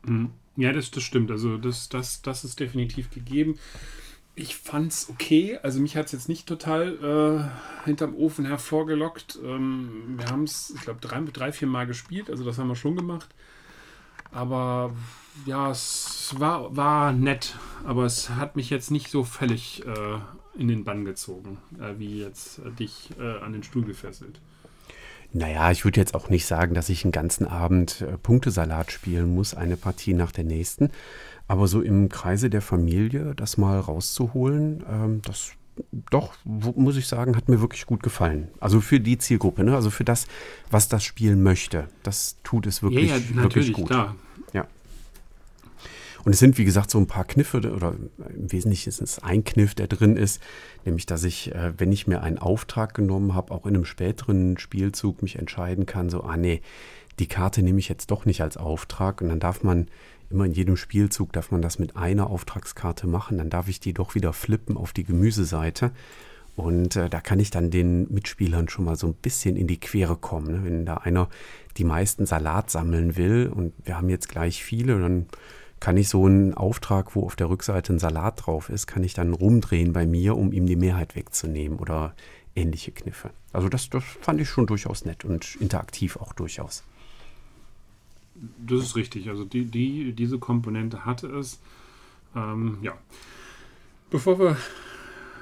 [0.05, 0.31] Mhm.
[0.55, 1.31] Ja, das, das stimmt.
[1.31, 3.57] Also das, das, das ist definitiv gegeben.
[4.35, 5.57] Ich fand's okay.
[5.63, 7.51] Also mich hat es jetzt nicht total
[7.85, 9.39] äh, hinterm Ofen hervorgelockt.
[9.43, 12.29] Ähm, wir haben es, ich glaube, drei, drei, vier Mal gespielt.
[12.29, 13.29] Also das haben wir schon gemacht.
[14.31, 14.93] Aber
[15.45, 17.57] ja, es war, war nett.
[17.83, 22.19] Aber es hat mich jetzt nicht so völlig äh, in den Bann gezogen, äh, wie
[22.19, 24.39] jetzt dich äh, an den Stuhl gefesselt.
[25.35, 29.33] Naja, ich würde jetzt auch nicht sagen, dass ich einen ganzen Abend äh, Punktesalat spielen
[29.33, 30.91] muss, eine Partie nach der nächsten.
[31.47, 35.53] Aber so im Kreise der Familie das mal rauszuholen, ähm, das
[36.11, 38.49] doch, muss ich sagen, hat mir wirklich gut gefallen.
[38.59, 39.75] Also für die Zielgruppe, ne?
[39.75, 40.27] also für das,
[40.69, 41.87] was das Spiel möchte.
[42.03, 43.87] Das tut es wirklich, ja, ja, wirklich gut.
[43.87, 44.15] Klar.
[46.25, 47.95] Und es sind, wie gesagt, so ein paar Kniffe, oder
[48.29, 50.41] im Wesentlichen ist es ein Kniff, der drin ist,
[50.85, 54.57] nämlich, dass ich, äh, wenn ich mir einen Auftrag genommen habe, auch in einem späteren
[54.57, 56.61] Spielzug mich entscheiden kann, so, ah nee,
[57.19, 59.87] die Karte nehme ich jetzt doch nicht als Auftrag und dann darf man
[60.29, 63.93] immer in jedem Spielzug darf man das mit einer Auftragskarte machen, dann darf ich die
[63.93, 65.91] doch wieder flippen auf die Gemüseseite
[66.55, 69.79] und äh, da kann ich dann den Mitspielern schon mal so ein bisschen in die
[69.79, 70.51] Quere kommen.
[70.51, 70.63] Ne?
[70.63, 71.29] Wenn da einer
[71.77, 75.25] die meisten Salat sammeln will und wir haben jetzt gleich viele, dann
[75.83, 79.13] kann ich so einen Auftrag, wo auf der Rückseite ein Salat drauf ist, kann ich
[79.13, 82.15] dann rumdrehen bei mir, um ihm die Mehrheit wegzunehmen oder
[82.55, 83.31] ähnliche Kniffe.
[83.51, 86.85] Also das, das fand ich schon durchaus nett und interaktiv auch durchaus.
[88.65, 89.27] Das ist richtig.
[89.27, 91.59] Also die, die, diese Komponente hatte es.
[92.33, 92.93] Ähm, ja.
[94.09, 94.55] Bevor wir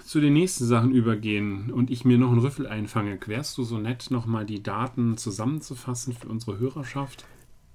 [0.04, 3.78] zu den nächsten Sachen übergehen und ich mir noch einen Rüffel einfange, wärst du so
[3.78, 7.28] nett, nochmal die Daten zusammenzufassen für unsere Hörerschaft?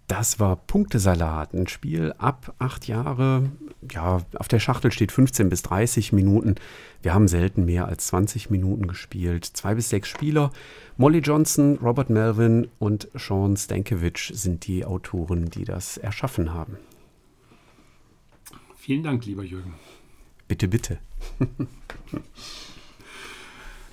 [0.09, 3.51] Das war Punktesalat, ein Spiel ab acht Jahre.
[3.91, 6.55] Ja, auf der Schachtel steht 15 bis 30 Minuten.
[7.03, 9.45] Wir haben selten mehr als 20 Minuten gespielt.
[9.45, 10.53] Zwei bis sechs Spieler.
[10.97, 16.77] Molly Johnson, Robert Melvin und Sean Stankiewicz sind die Autoren, die das erschaffen haben.
[18.77, 19.75] Vielen Dank, lieber Jürgen.
[20.47, 20.99] Bitte, bitte.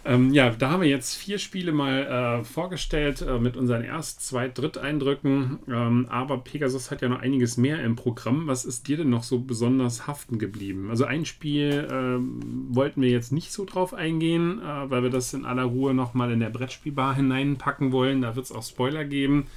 [0.05, 4.25] Ähm, ja, da haben wir jetzt vier Spiele mal äh, vorgestellt äh, mit unseren Erst-,
[4.25, 5.59] Zweit-, Dritteindrücken.
[5.69, 8.47] Ähm, aber Pegasus hat ja noch einiges mehr im Programm.
[8.47, 10.89] Was ist dir denn noch so besonders haften geblieben?
[10.89, 15.33] Also ein Spiel äh, wollten wir jetzt nicht so drauf eingehen, äh, weil wir das
[15.33, 18.21] in aller Ruhe nochmal in der Brettspielbar hineinpacken wollen.
[18.21, 19.47] Da wird es auch Spoiler geben.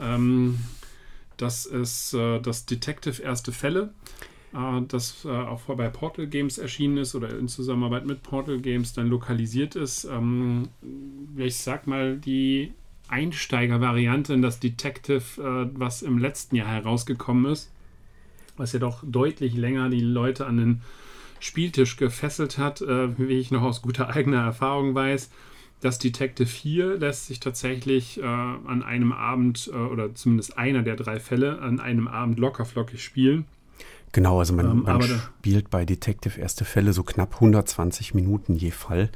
[0.00, 0.58] Ähm,
[1.36, 3.92] das ist äh, das Detective Erste Fälle.
[4.54, 8.92] Äh, das äh, auch bei Portal Games erschienen ist oder in Zusammenarbeit mit Portal Games
[8.92, 10.04] dann lokalisiert ist.
[10.04, 10.68] Ähm,
[11.36, 12.72] ich sag mal, die
[13.08, 17.70] Einsteiger-Variante in das Detective, äh, was im letzten Jahr herausgekommen ist,
[18.56, 20.80] was ja doch deutlich länger die Leute an den
[21.40, 25.30] Spieltisch gefesselt hat, wie ich noch aus guter eigener Erfahrung weiß.
[25.82, 31.60] Das Detective 4 lässt sich tatsächlich an einem Abend oder zumindest einer der drei Fälle
[31.60, 33.44] an einem Abend lockerflockig spielen.
[34.14, 38.70] Genau, also man, ähm, man spielt bei Detective Erste Fälle so knapp 120 Minuten je
[38.70, 39.10] Fall.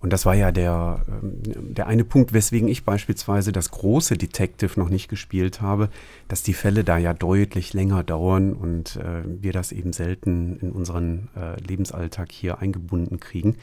[0.00, 4.80] Und das war ja der, ähm, der eine Punkt, weswegen ich beispielsweise das große Detective
[4.80, 5.90] noch nicht gespielt habe,
[6.28, 10.72] dass die Fälle da ja deutlich länger dauern und äh, wir das eben selten in
[10.72, 13.56] unseren äh, Lebensalltag hier eingebunden kriegen.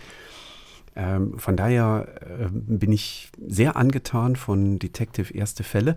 [0.95, 5.95] Ähm, von daher äh, bin ich sehr angetan von Detective Erste Fälle.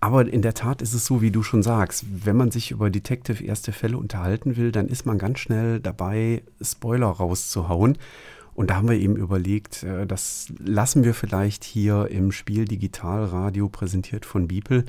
[0.00, 2.90] Aber in der Tat ist es so, wie du schon sagst, wenn man sich über
[2.90, 7.96] Detective Erste Fälle unterhalten will, dann ist man ganz schnell dabei, Spoiler rauszuhauen.
[8.54, 13.68] Und da haben wir eben überlegt, äh, das lassen wir vielleicht hier im Spiel Digitalradio
[13.68, 14.84] präsentiert von Beeple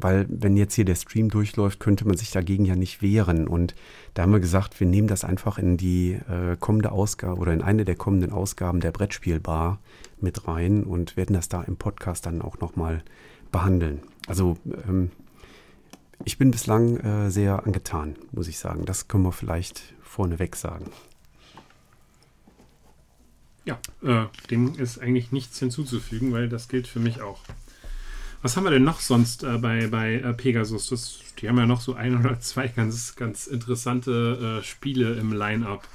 [0.00, 3.46] weil wenn jetzt hier der Stream durchläuft, könnte man sich dagegen ja nicht wehren.
[3.46, 3.74] Und
[4.14, 7.62] da haben wir gesagt, wir nehmen das einfach in die äh, kommende Ausgabe oder in
[7.62, 9.78] eine der kommenden Ausgaben der Brettspielbar
[10.20, 13.02] mit rein und werden das da im Podcast dann auch nochmal
[13.52, 14.00] behandeln.
[14.26, 14.56] Also
[14.88, 15.10] ähm,
[16.24, 18.84] ich bin bislang äh, sehr angetan, muss ich sagen.
[18.84, 20.90] Das können wir vielleicht vorneweg sagen.
[23.64, 27.40] Ja, äh, dem ist eigentlich nichts hinzuzufügen, weil das gilt für mich auch.
[28.42, 30.88] Was haben wir denn noch sonst äh, bei, bei äh, Pegasus?
[30.88, 35.32] Das, die haben ja noch so ein oder zwei ganz, ganz interessante äh, Spiele im
[35.32, 35.86] Line-Up.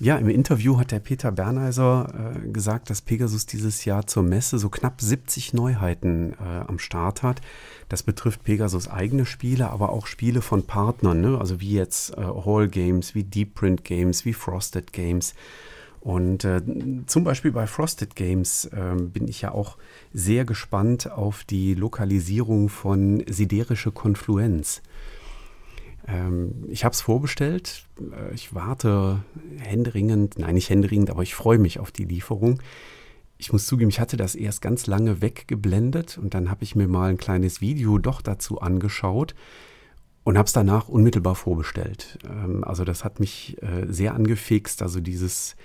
[0.00, 4.58] Ja, im Interview hat der Peter Bernheiser äh, gesagt, dass Pegasus dieses Jahr zur Messe
[4.58, 7.40] so knapp 70 Neuheiten äh, am Start hat.
[7.88, 11.38] Das betrifft Pegasus eigene Spiele, aber auch Spiele von Partnern, ne?
[11.38, 15.34] also wie jetzt äh, Hall Games, wie Deep Print Games, wie Frosted Games.
[16.04, 16.60] Und äh,
[17.06, 19.78] zum Beispiel bei Frosted Games äh, bin ich ja auch
[20.12, 24.82] sehr gespannt auf die Lokalisierung von Siderische Konfluenz.
[26.06, 27.86] Ähm, ich habe es vorbestellt.
[27.98, 29.24] Äh, ich warte
[29.56, 32.60] händeringend, nein, nicht händeringend, aber ich freue mich auf die Lieferung.
[33.38, 36.86] Ich muss zugeben, ich hatte das erst ganz lange weggeblendet und dann habe ich mir
[36.86, 39.34] mal ein kleines Video doch dazu angeschaut
[40.22, 42.18] und habe es danach unmittelbar vorbestellt.
[42.28, 45.56] Ähm, also das hat mich äh, sehr angefixt, also dieses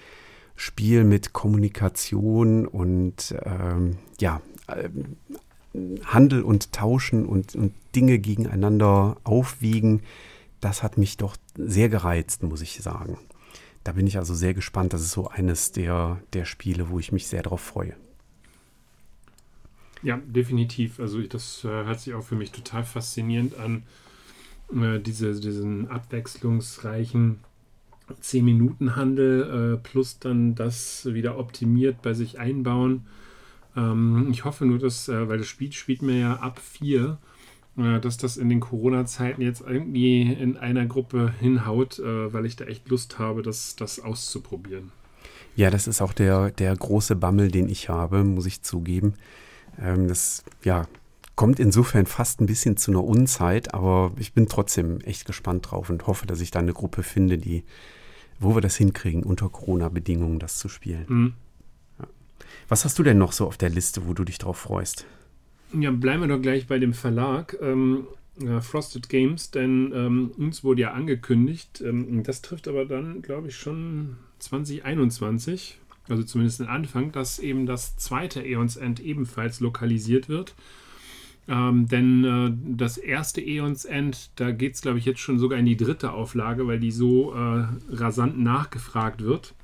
[0.60, 4.90] Spiel mit Kommunikation und ähm, ja, äh,
[6.06, 10.02] Handel und Tauschen und, und Dinge gegeneinander aufwiegen
[10.62, 13.18] das hat mich doch sehr gereizt, muss ich sagen.
[13.84, 14.94] Da bin ich also sehr gespannt.
[14.94, 17.96] Das ist so eines der, der Spiele, wo ich mich sehr darauf freue.
[20.02, 21.00] Ja, definitiv.
[21.00, 23.84] Also das äh, hört sich auch für mich total faszinierend an.
[24.74, 27.40] Äh, diese, diesen abwechslungsreichen
[28.22, 33.06] 10-Minuten-Handel äh, plus dann das wieder optimiert bei sich einbauen.
[33.76, 37.18] Ähm, ich hoffe nur, dass, äh, weil das Spiel spielt mir ja ab 4
[38.02, 42.66] dass das in den Corona-Zeiten jetzt irgendwie in einer Gruppe hinhaut, äh, weil ich da
[42.66, 44.92] echt Lust habe, das, das auszuprobieren.
[45.56, 49.14] Ja, das ist auch der, der große Bammel, den ich habe, muss ich zugeben.
[49.82, 50.88] Ähm, das ja,
[51.36, 55.90] kommt insofern fast ein bisschen zu einer Unzeit, aber ich bin trotzdem echt gespannt drauf
[55.90, 57.64] und hoffe, dass ich da eine Gruppe finde, die,
[58.40, 61.06] wo wir das hinkriegen, unter Corona-Bedingungen das zu spielen.
[61.08, 61.34] Mhm.
[62.00, 62.08] Ja.
[62.68, 65.06] Was hast du denn noch so auf der Liste, wo du dich drauf freust?
[65.74, 67.58] Ja, bleiben wir doch gleich bei dem Verlag.
[67.62, 68.08] Ähm,
[68.42, 73.50] ja, Frosted Games, denn ähm, uns wurde ja angekündigt, ähm, das trifft aber dann, glaube
[73.50, 80.30] ich, schon 2021, also zumindest den Anfang, dass eben das zweite Eons End ebenfalls lokalisiert
[80.30, 80.56] wird.
[81.50, 85.58] Ähm, denn äh, das erste Eons End, da geht es, glaube ich, jetzt schon sogar
[85.58, 89.56] in die dritte Auflage, weil die so äh, rasant nachgefragt wird.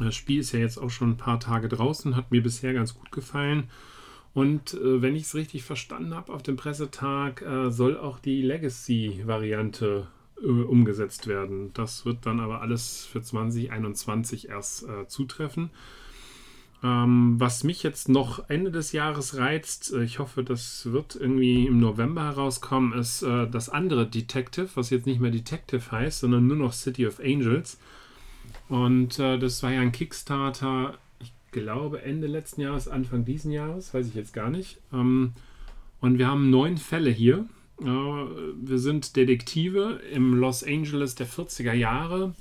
[0.00, 2.94] Das Spiel ist ja jetzt auch schon ein paar Tage draußen, hat mir bisher ganz
[2.94, 3.68] gut gefallen.
[4.32, 8.42] Und äh, wenn ich es richtig verstanden habe, auf dem Pressetag äh, soll auch die
[8.42, 10.08] Legacy-Variante
[10.42, 11.70] äh, umgesetzt werden.
[11.74, 15.70] Das wird dann aber alles für 2021 erst äh, zutreffen.
[16.84, 21.66] Ähm, was mich jetzt noch Ende des Jahres reizt, äh, ich hoffe, das wird irgendwie
[21.66, 26.46] im November herauskommen, ist äh, das andere Detective, was jetzt nicht mehr Detective heißt, sondern
[26.46, 27.78] nur noch City of Angels.
[28.68, 30.98] Und das war ja ein Kickstarter
[31.54, 34.78] glaube Ende letzten Jahres, Anfang diesen Jahres, weiß ich jetzt gar nicht.
[34.92, 35.32] Ähm,
[36.00, 37.46] und wir haben neun Fälle hier.
[37.80, 42.34] Äh, wir sind Detektive im Los Angeles der 40er Jahre.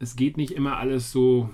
[0.00, 1.50] Es geht nicht immer alles so,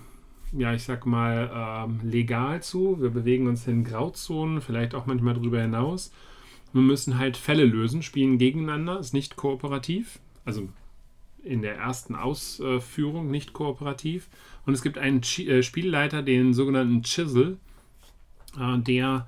[0.57, 3.01] ja, ich sag mal, äh, legal zu.
[3.01, 6.13] Wir bewegen uns in Grauzonen, vielleicht auch manchmal darüber hinaus.
[6.73, 10.19] Wir müssen halt Fälle lösen, spielen gegeneinander, ist nicht kooperativ.
[10.45, 10.69] Also
[11.43, 14.29] in der ersten Ausführung nicht kooperativ.
[14.67, 17.59] Und es gibt einen äh, Spielleiter, den sogenannten Chisel,
[18.59, 19.27] äh, der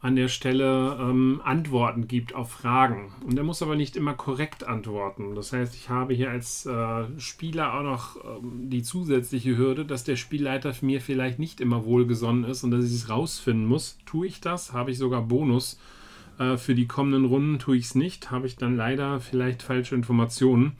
[0.00, 3.12] an der Stelle ähm, Antworten gibt auf Fragen.
[3.24, 5.34] Und der muss aber nicht immer korrekt antworten.
[5.34, 10.04] Das heißt, ich habe hier als äh, Spieler auch noch ähm, die zusätzliche Hürde, dass
[10.04, 13.98] der Spielleiter mir vielleicht nicht immer wohlgesonnen ist und dass ich es rausfinden muss.
[14.04, 14.72] Tue ich das?
[14.72, 15.80] Habe ich sogar Bonus
[16.38, 17.58] äh, für die kommenden Runden?
[17.58, 18.30] Tue ich es nicht?
[18.30, 20.72] Habe ich dann leider vielleicht falsche Informationen?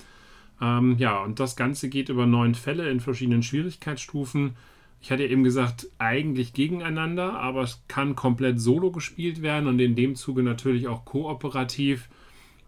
[0.60, 4.56] Ähm, ja, und das Ganze geht über neun Fälle in verschiedenen Schwierigkeitsstufen.
[5.00, 9.78] Ich hatte ja eben gesagt, eigentlich gegeneinander, aber es kann komplett solo gespielt werden und
[9.78, 12.08] in dem Zuge natürlich auch kooperativ.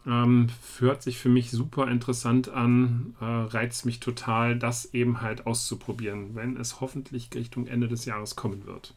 [0.06, 5.46] Ähm, hört sich für mich super interessant an, äh, reizt mich total, das eben halt
[5.46, 8.94] auszuprobieren, wenn es hoffentlich Richtung Ende des Jahres kommen wird.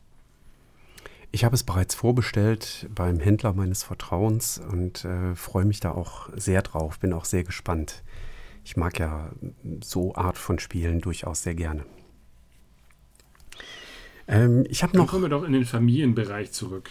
[1.32, 6.30] Ich habe es bereits vorbestellt beim Händler meines Vertrauens und äh, freue mich da auch
[6.36, 8.04] sehr drauf, bin auch sehr gespannt
[8.64, 9.32] ich mag ja
[9.84, 11.86] so Art von Spielen durchaus sehr gerne.
[14.28, 15.06] Ähm, ich habe noch.
[15.06, 16.90] Dann kommen wir doch in den Familienbereich zurück.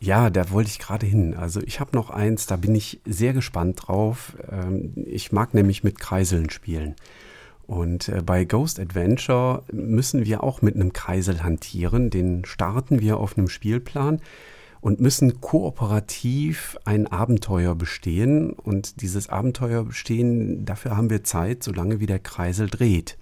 [0.00, 1.34] Ja, da wollte ich gerade hin.
[1.34, 4.34] Also ich habe noch eins, da bin ich sehr gespannt drauf.
[4.50, 6.94] Ähm, ich mag nämlich mit Kreiseln spielen.
[7.66, 12.10] Und äh, bei Ghost Adventure müssen wir auch mit einem Kreisel hantieren.
[12.10, 14.20] Den starten wir auf einem Spielplan
[14.80, 18.52] und müssen kooperativ ein Abenteuer bestehen.
[18.52, 23.18] Und dieses Abenteuer bestehen, dafür haben wir Zeit, solange wie der Kreisel dreht.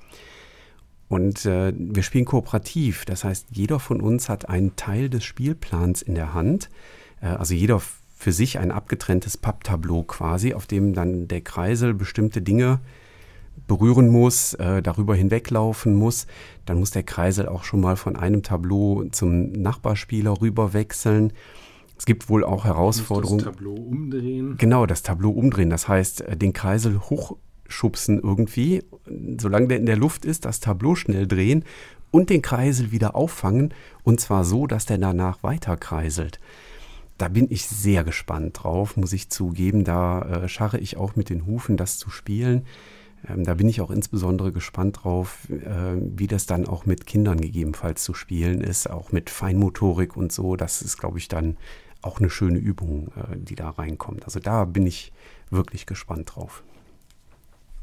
[1.08, 6.02] Und äh, wir spielen kooperativ, das heißt, jeder von uns hat einen Teil des Spielplans
[6.02, 6.68] in der Hand.
[7.20, 7.80] Äh, also jeder
[8.16, 12.80] für sich ein abgetrenntes Papptableau quasi, auf dem dann der Kreisel bestimmte Dinge
[13.66, 16.26] berühren muss, äh, darüber hinweglaufen muss.
[16.64, 21.32] Dann muss der Kreisel auch schon mal von einem Tableau zum Nachbarspieler rüber wechseln.
[21.98, 23.38] Es gibt wohl auch Herausforderungen.
[23.38, 24.56] Das Tableau umdrehen.
[24.58, 25.70] Genau, das Tableau umdrehen.
[25.70, 27.00] Das heißt, äh, den Kreisel
[27.66, 28.82] hochschubsen irgendwie,
[29.38, 31.64] solange der in der Luft ist, das Tableau schnell drehen
[32.10, 33.74] und den Kreisel wieder auffangen.
[34.02, 36.40] Und zwar so, dass der danach weiter kreiselt.
[37.18, 39.84] Da bin ich sehr gespannt drauf, muss ich zugeben.
[39.84, 42.66] Da äh, scharre ich auch mit den Hufen, das zu spielen.
[43.26, 47.40] Ähm, da bin ich auch insbesondere gespannt drauf, äh, wie das dann auch mit Kindern
[47.40, 50.56] gegebenenfalls zu spielen ist, auch mit Feinmotorik und so.
[50.56, 51.56] Das ist, glaube ich, dann
[52.02, 54.24] auch eine schöne Übung, äh, die da reinkommt.
[54.24, 55.10] Also da bin ich
[55.50, 56.62] wirklich gespannt drauf.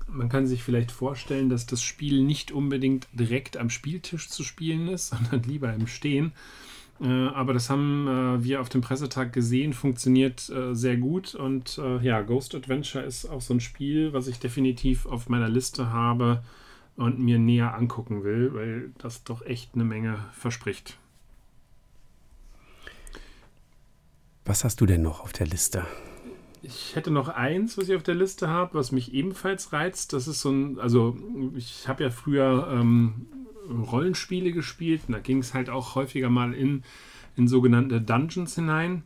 [0.08, 4.88] Man kann sich vielleicht vorstellen, dass das Spiel nicht unbedingt direkt am Spieltisch zu spielen
[4.88, 6.34] ist, sondern lieber im Stehen.
[7.02, 11.36] Äh, aber das haben äh, wir auf dem Pressetag gesehen, funktioniert äh, sehr gut.
[11.36, 15.92] Und ja, Ghost Adventure ist auch so ein Spiel, was ich definitiv auf meiner Liste
[15.92, 16.44] habe
[16.96, 20.98] und mir näher angucken will, weil das doch echt eine Menge verspricht.
[24.46, 25.86] Was hast du denn noch auf der Liste?
[26.66, 30.14] Ich hätte noch eins, was ich auf der Liste habe, was mich ebenfalls reizt.
[30.14, 31.18] Das ist so ein, also
[31.56, 33.28] ich habe ja früher ähm,
[33.70, 36.84] Rollenspiele gespielt und da ging es halt auch häufiger mal in,
[37.36, 39.04] in sogenannte Dungeons hinein.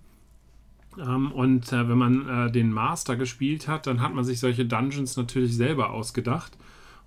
[0.99, 4.65] Ähm, und äh, wenn man äh, den Master gespielt hat, dann hat man sich solche
[4.65, 6.57] Dungeons natürlich selber ausgedacht.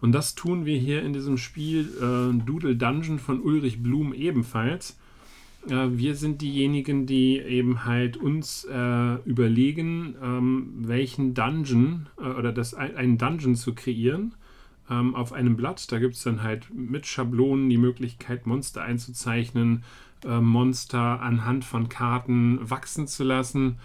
[0.01, 4.99] Und das tun wir hier in diesem Spiel äh, Doodle Dungeon von Ulrich Blum ebenfalls.
[5.69, 12.53] Äh, wir sind diejenigen, die eben halt uns äh, überlegen, ähm, welchen Dungeon äh, oder
[12.53, 14.35] das, einen Dungeon zu kreieren
[14.89, 15.91] ähm, auf einem Blatt.
[15.93, 19.85] Da gibt es dann halt mit Schablonen die Möglichkeit, Monster einzuzeichnen,
[20.25, 23.79] äh, Monster anhand von Karten wachsen zu lassen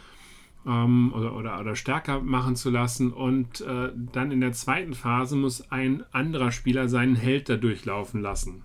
[0.66, 3.12] ähm, oder, oder, oder, stärker machen zu lassen.
[3.12, 8.22] Und äh, dann in der zweiten Phase muss ein anderer Spieler seinen Held da durchlaufen
[8.22, 8.64] lassen.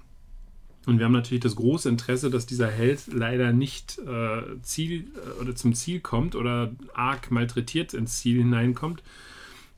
[0.86, 5.40] Und wir haben natürlich das große Interesse, dass dieser Held leider nicht äh, Ziel äh,
[5.40, 9.02] oder zum Ziel kommt oder arg malträtiert ins Ziel hineinkommt,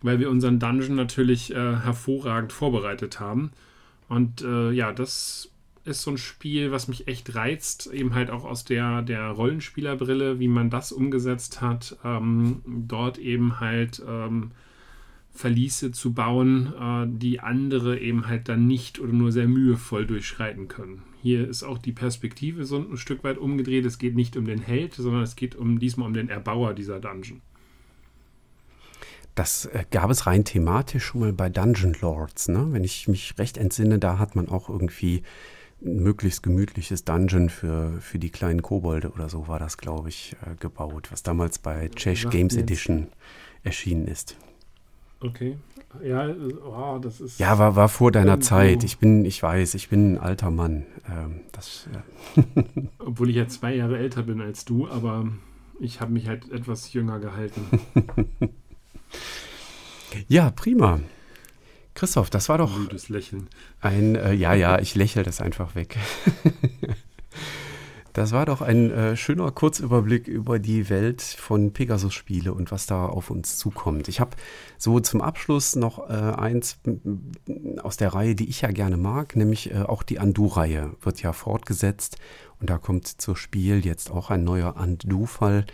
[0.01, 3.51] weil wir unseren Dungeon natürlich äh, hervorragend vorbereitet haben.
[4.09, 5.51] Und äh, ja, das
[5.85, 10.39] ist so ein Spiel, was mich echt reizt, eben halt auch aus der, der Rollenspielerbrille,
[10.39, 14.53] wie man das umgesetzt hat, ähm, dort eben halt ähm,
[15.33, 20.69] Verliese zu bauen, äh, die andere eben halt dann nicht oder nur sehr mühevoll durchschreiten
[20.69, 21.03] können.
[21.23, 23.87] Hier ist auch die Perspektive so ein Stück weit umgedreht.
[23.87, 27.01] Es geht nicht um den Held, sondern es geht um diesmal um den Erbauer dieser
[27.01, 27.41] Dungeon.
[29.35, 32.49] Das äh, gab es rein thematisch schon mal bei Dungeon Lords.
[32.49, 32.69] Ne?
[32.71, 35.23] Wenn ich mich recht entsinne, da hat man auch irgendwie
[35.83, 40.37] ein möglichst gemütliches Dungeon für, für die kleinen Kobolde oder so war das, glaube ich,
[40.45, 43.09] äh, gebaut, was damals bei Chesh Games Edition
[43.63, 44.37] erschienen ist.
[45.23, 45.57] Okay.
[46.03, 47.39] Ja, oh, das ist.
[47.39, 48.83] Ja, war, war vor deiner Zeit.
[48.83, 50.87] Ich bin, ich weiß, ich bin ein alter Mann.
[51.09, 52.45] Ähm, das, ja.
[52.99, 55.29] Obwohl ich ja zwei Jahre älter bin als du, aber
[55.81, 57.81] ich habe mich halt etwas jünger gehalten.
[60.29, 61.01] ja, prima.
[61.95, 62.77] Christoph, das war doch.
[62.77, 63.49] Müdes Lächeln.
[63.81, 65.99] Ein, äh, ja, ja, ich lächle das einfach weg.
[68.13, 73.07] Das war doch ein äh, schöner Kurzüberblick über die Welt von Pegasus-Spiele und was da
[73.07, 74.07] auf uns zukommt.
[74.09, 74.37] Ich habe
[74.77, 76.79] so zum Abschluss noch äh, eins
[77.83, 81.33] aus der Reihe, die ich ja gerne mag, nämlich äh, auch die Undo-Reihe wird ja
[81.33, 82.19] fortgesetzt
[82.61, 85.65] und da kommt zur Spiel jetzt auch ein neuer Undo-Fall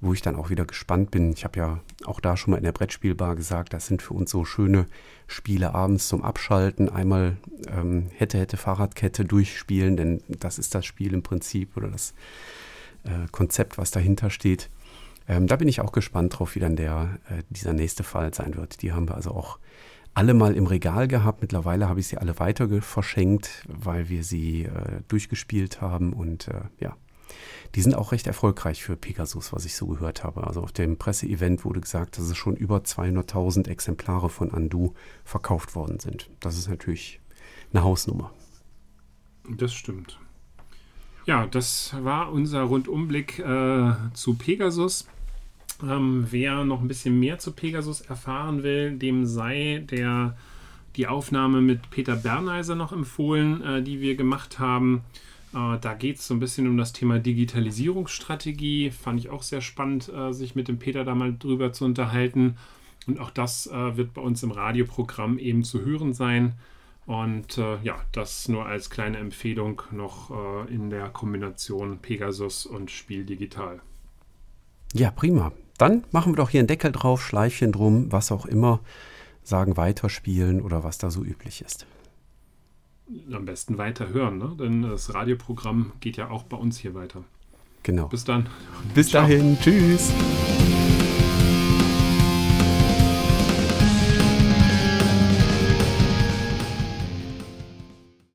[0.00, 1.32] wo ich dann auch wieder gespannt bin.
[1.32, 4.30] Ich habe ja auch da schon mal in der Brettspielbar gesagt, das sind für uns
[4.30, 4.86] so schöne
[5.26, 6.88] Spiele abends zum Abschalten.
[6.88, 7.36] Einmal
[7.68, 12.14] ähm, hätte, hätte Fahrradkette durchspielen, denn das ist das Spiel im Prinzip oder das
[13.04, 14.68] äh, Konzept, was dahinter steht.
[15.28, 18.54] Ähm, da bin ich auch gespannt drauf, wie dann der, äh, dieser nächste Fall sein
[18.56, 18.82] wird.
[18.82, 19.58] Die haben wir also auch
[20.14, 21.42] alle mal im Regal gehabt.
[21.42, 26.62] Mittlerweile habe ich sie alle weiter verschenkt, weil wir sie äh, durchgespielt haben und äh,
[26.80, 26.96] ja,
[27.74, 30.46] die sind auch recht erfolgreich für Pegasus, was ich so gehört habe.
[30.46, 35.74] Also auf dem Presseevent wurde gesagt, dass es schon über 200.000 Exemplare von Andu verkauft
[35.74, 36.30] worden sind.
[36.40, 37.20] Das ist natürlich
[37.72, 38.32] eine Hausnummer.
[39.48, 40.18] Das stimmt.
[41.26, 45.08] Ja, das war unser Rundumblick äh, zu Pegasus.
[45.82, 50.36] Ähm, wer noch ein bisschen mehr zu Pegasus erfahren will, dem sei der,
[50.94, 55.02] die Aufnahme mit Peter Berneiser noch empfohlen, äh, die wir gemacht haben.
[55.56, 58.90] Äh, da geht es so ein bisschen um das Thema Digitalisierungsstrategie.
[58.90, 62.56] Fand ich auch sehr spannend, äh, sich mit dem Peter da mal drüber zu unterhalten.
[63.06, 66.54] Und auch das äh, wird bei uns im Radioprogramm eben zu hören sein.
[67.06, 73.80] Und ja, das nur als kleine Empfehlung noch in der Kombination Pegasus und Spiel digital.
[74.92, 75.52] Ja, prima.
[75.78, 78.80] Dann machen wir doch hier einen Deckel drauf, Schleifchen drum, was auch immer.
[79.44, 81.86] Sagen weiterspielen oder was da so üblich ist.
[83.32, 84.56] Am besten weiterhören, ne?
[84.58, 87.22] denn das Radioprogramm geht ja auch bei uns hier weiter.
[87.84, 88.08] Genau.
[88.08, 88.48] Bis dann.
[88.94, 89.22] Bis Ciao.
[89.22, 89.56] dahin.
[89.60, 90.12] Tschüss.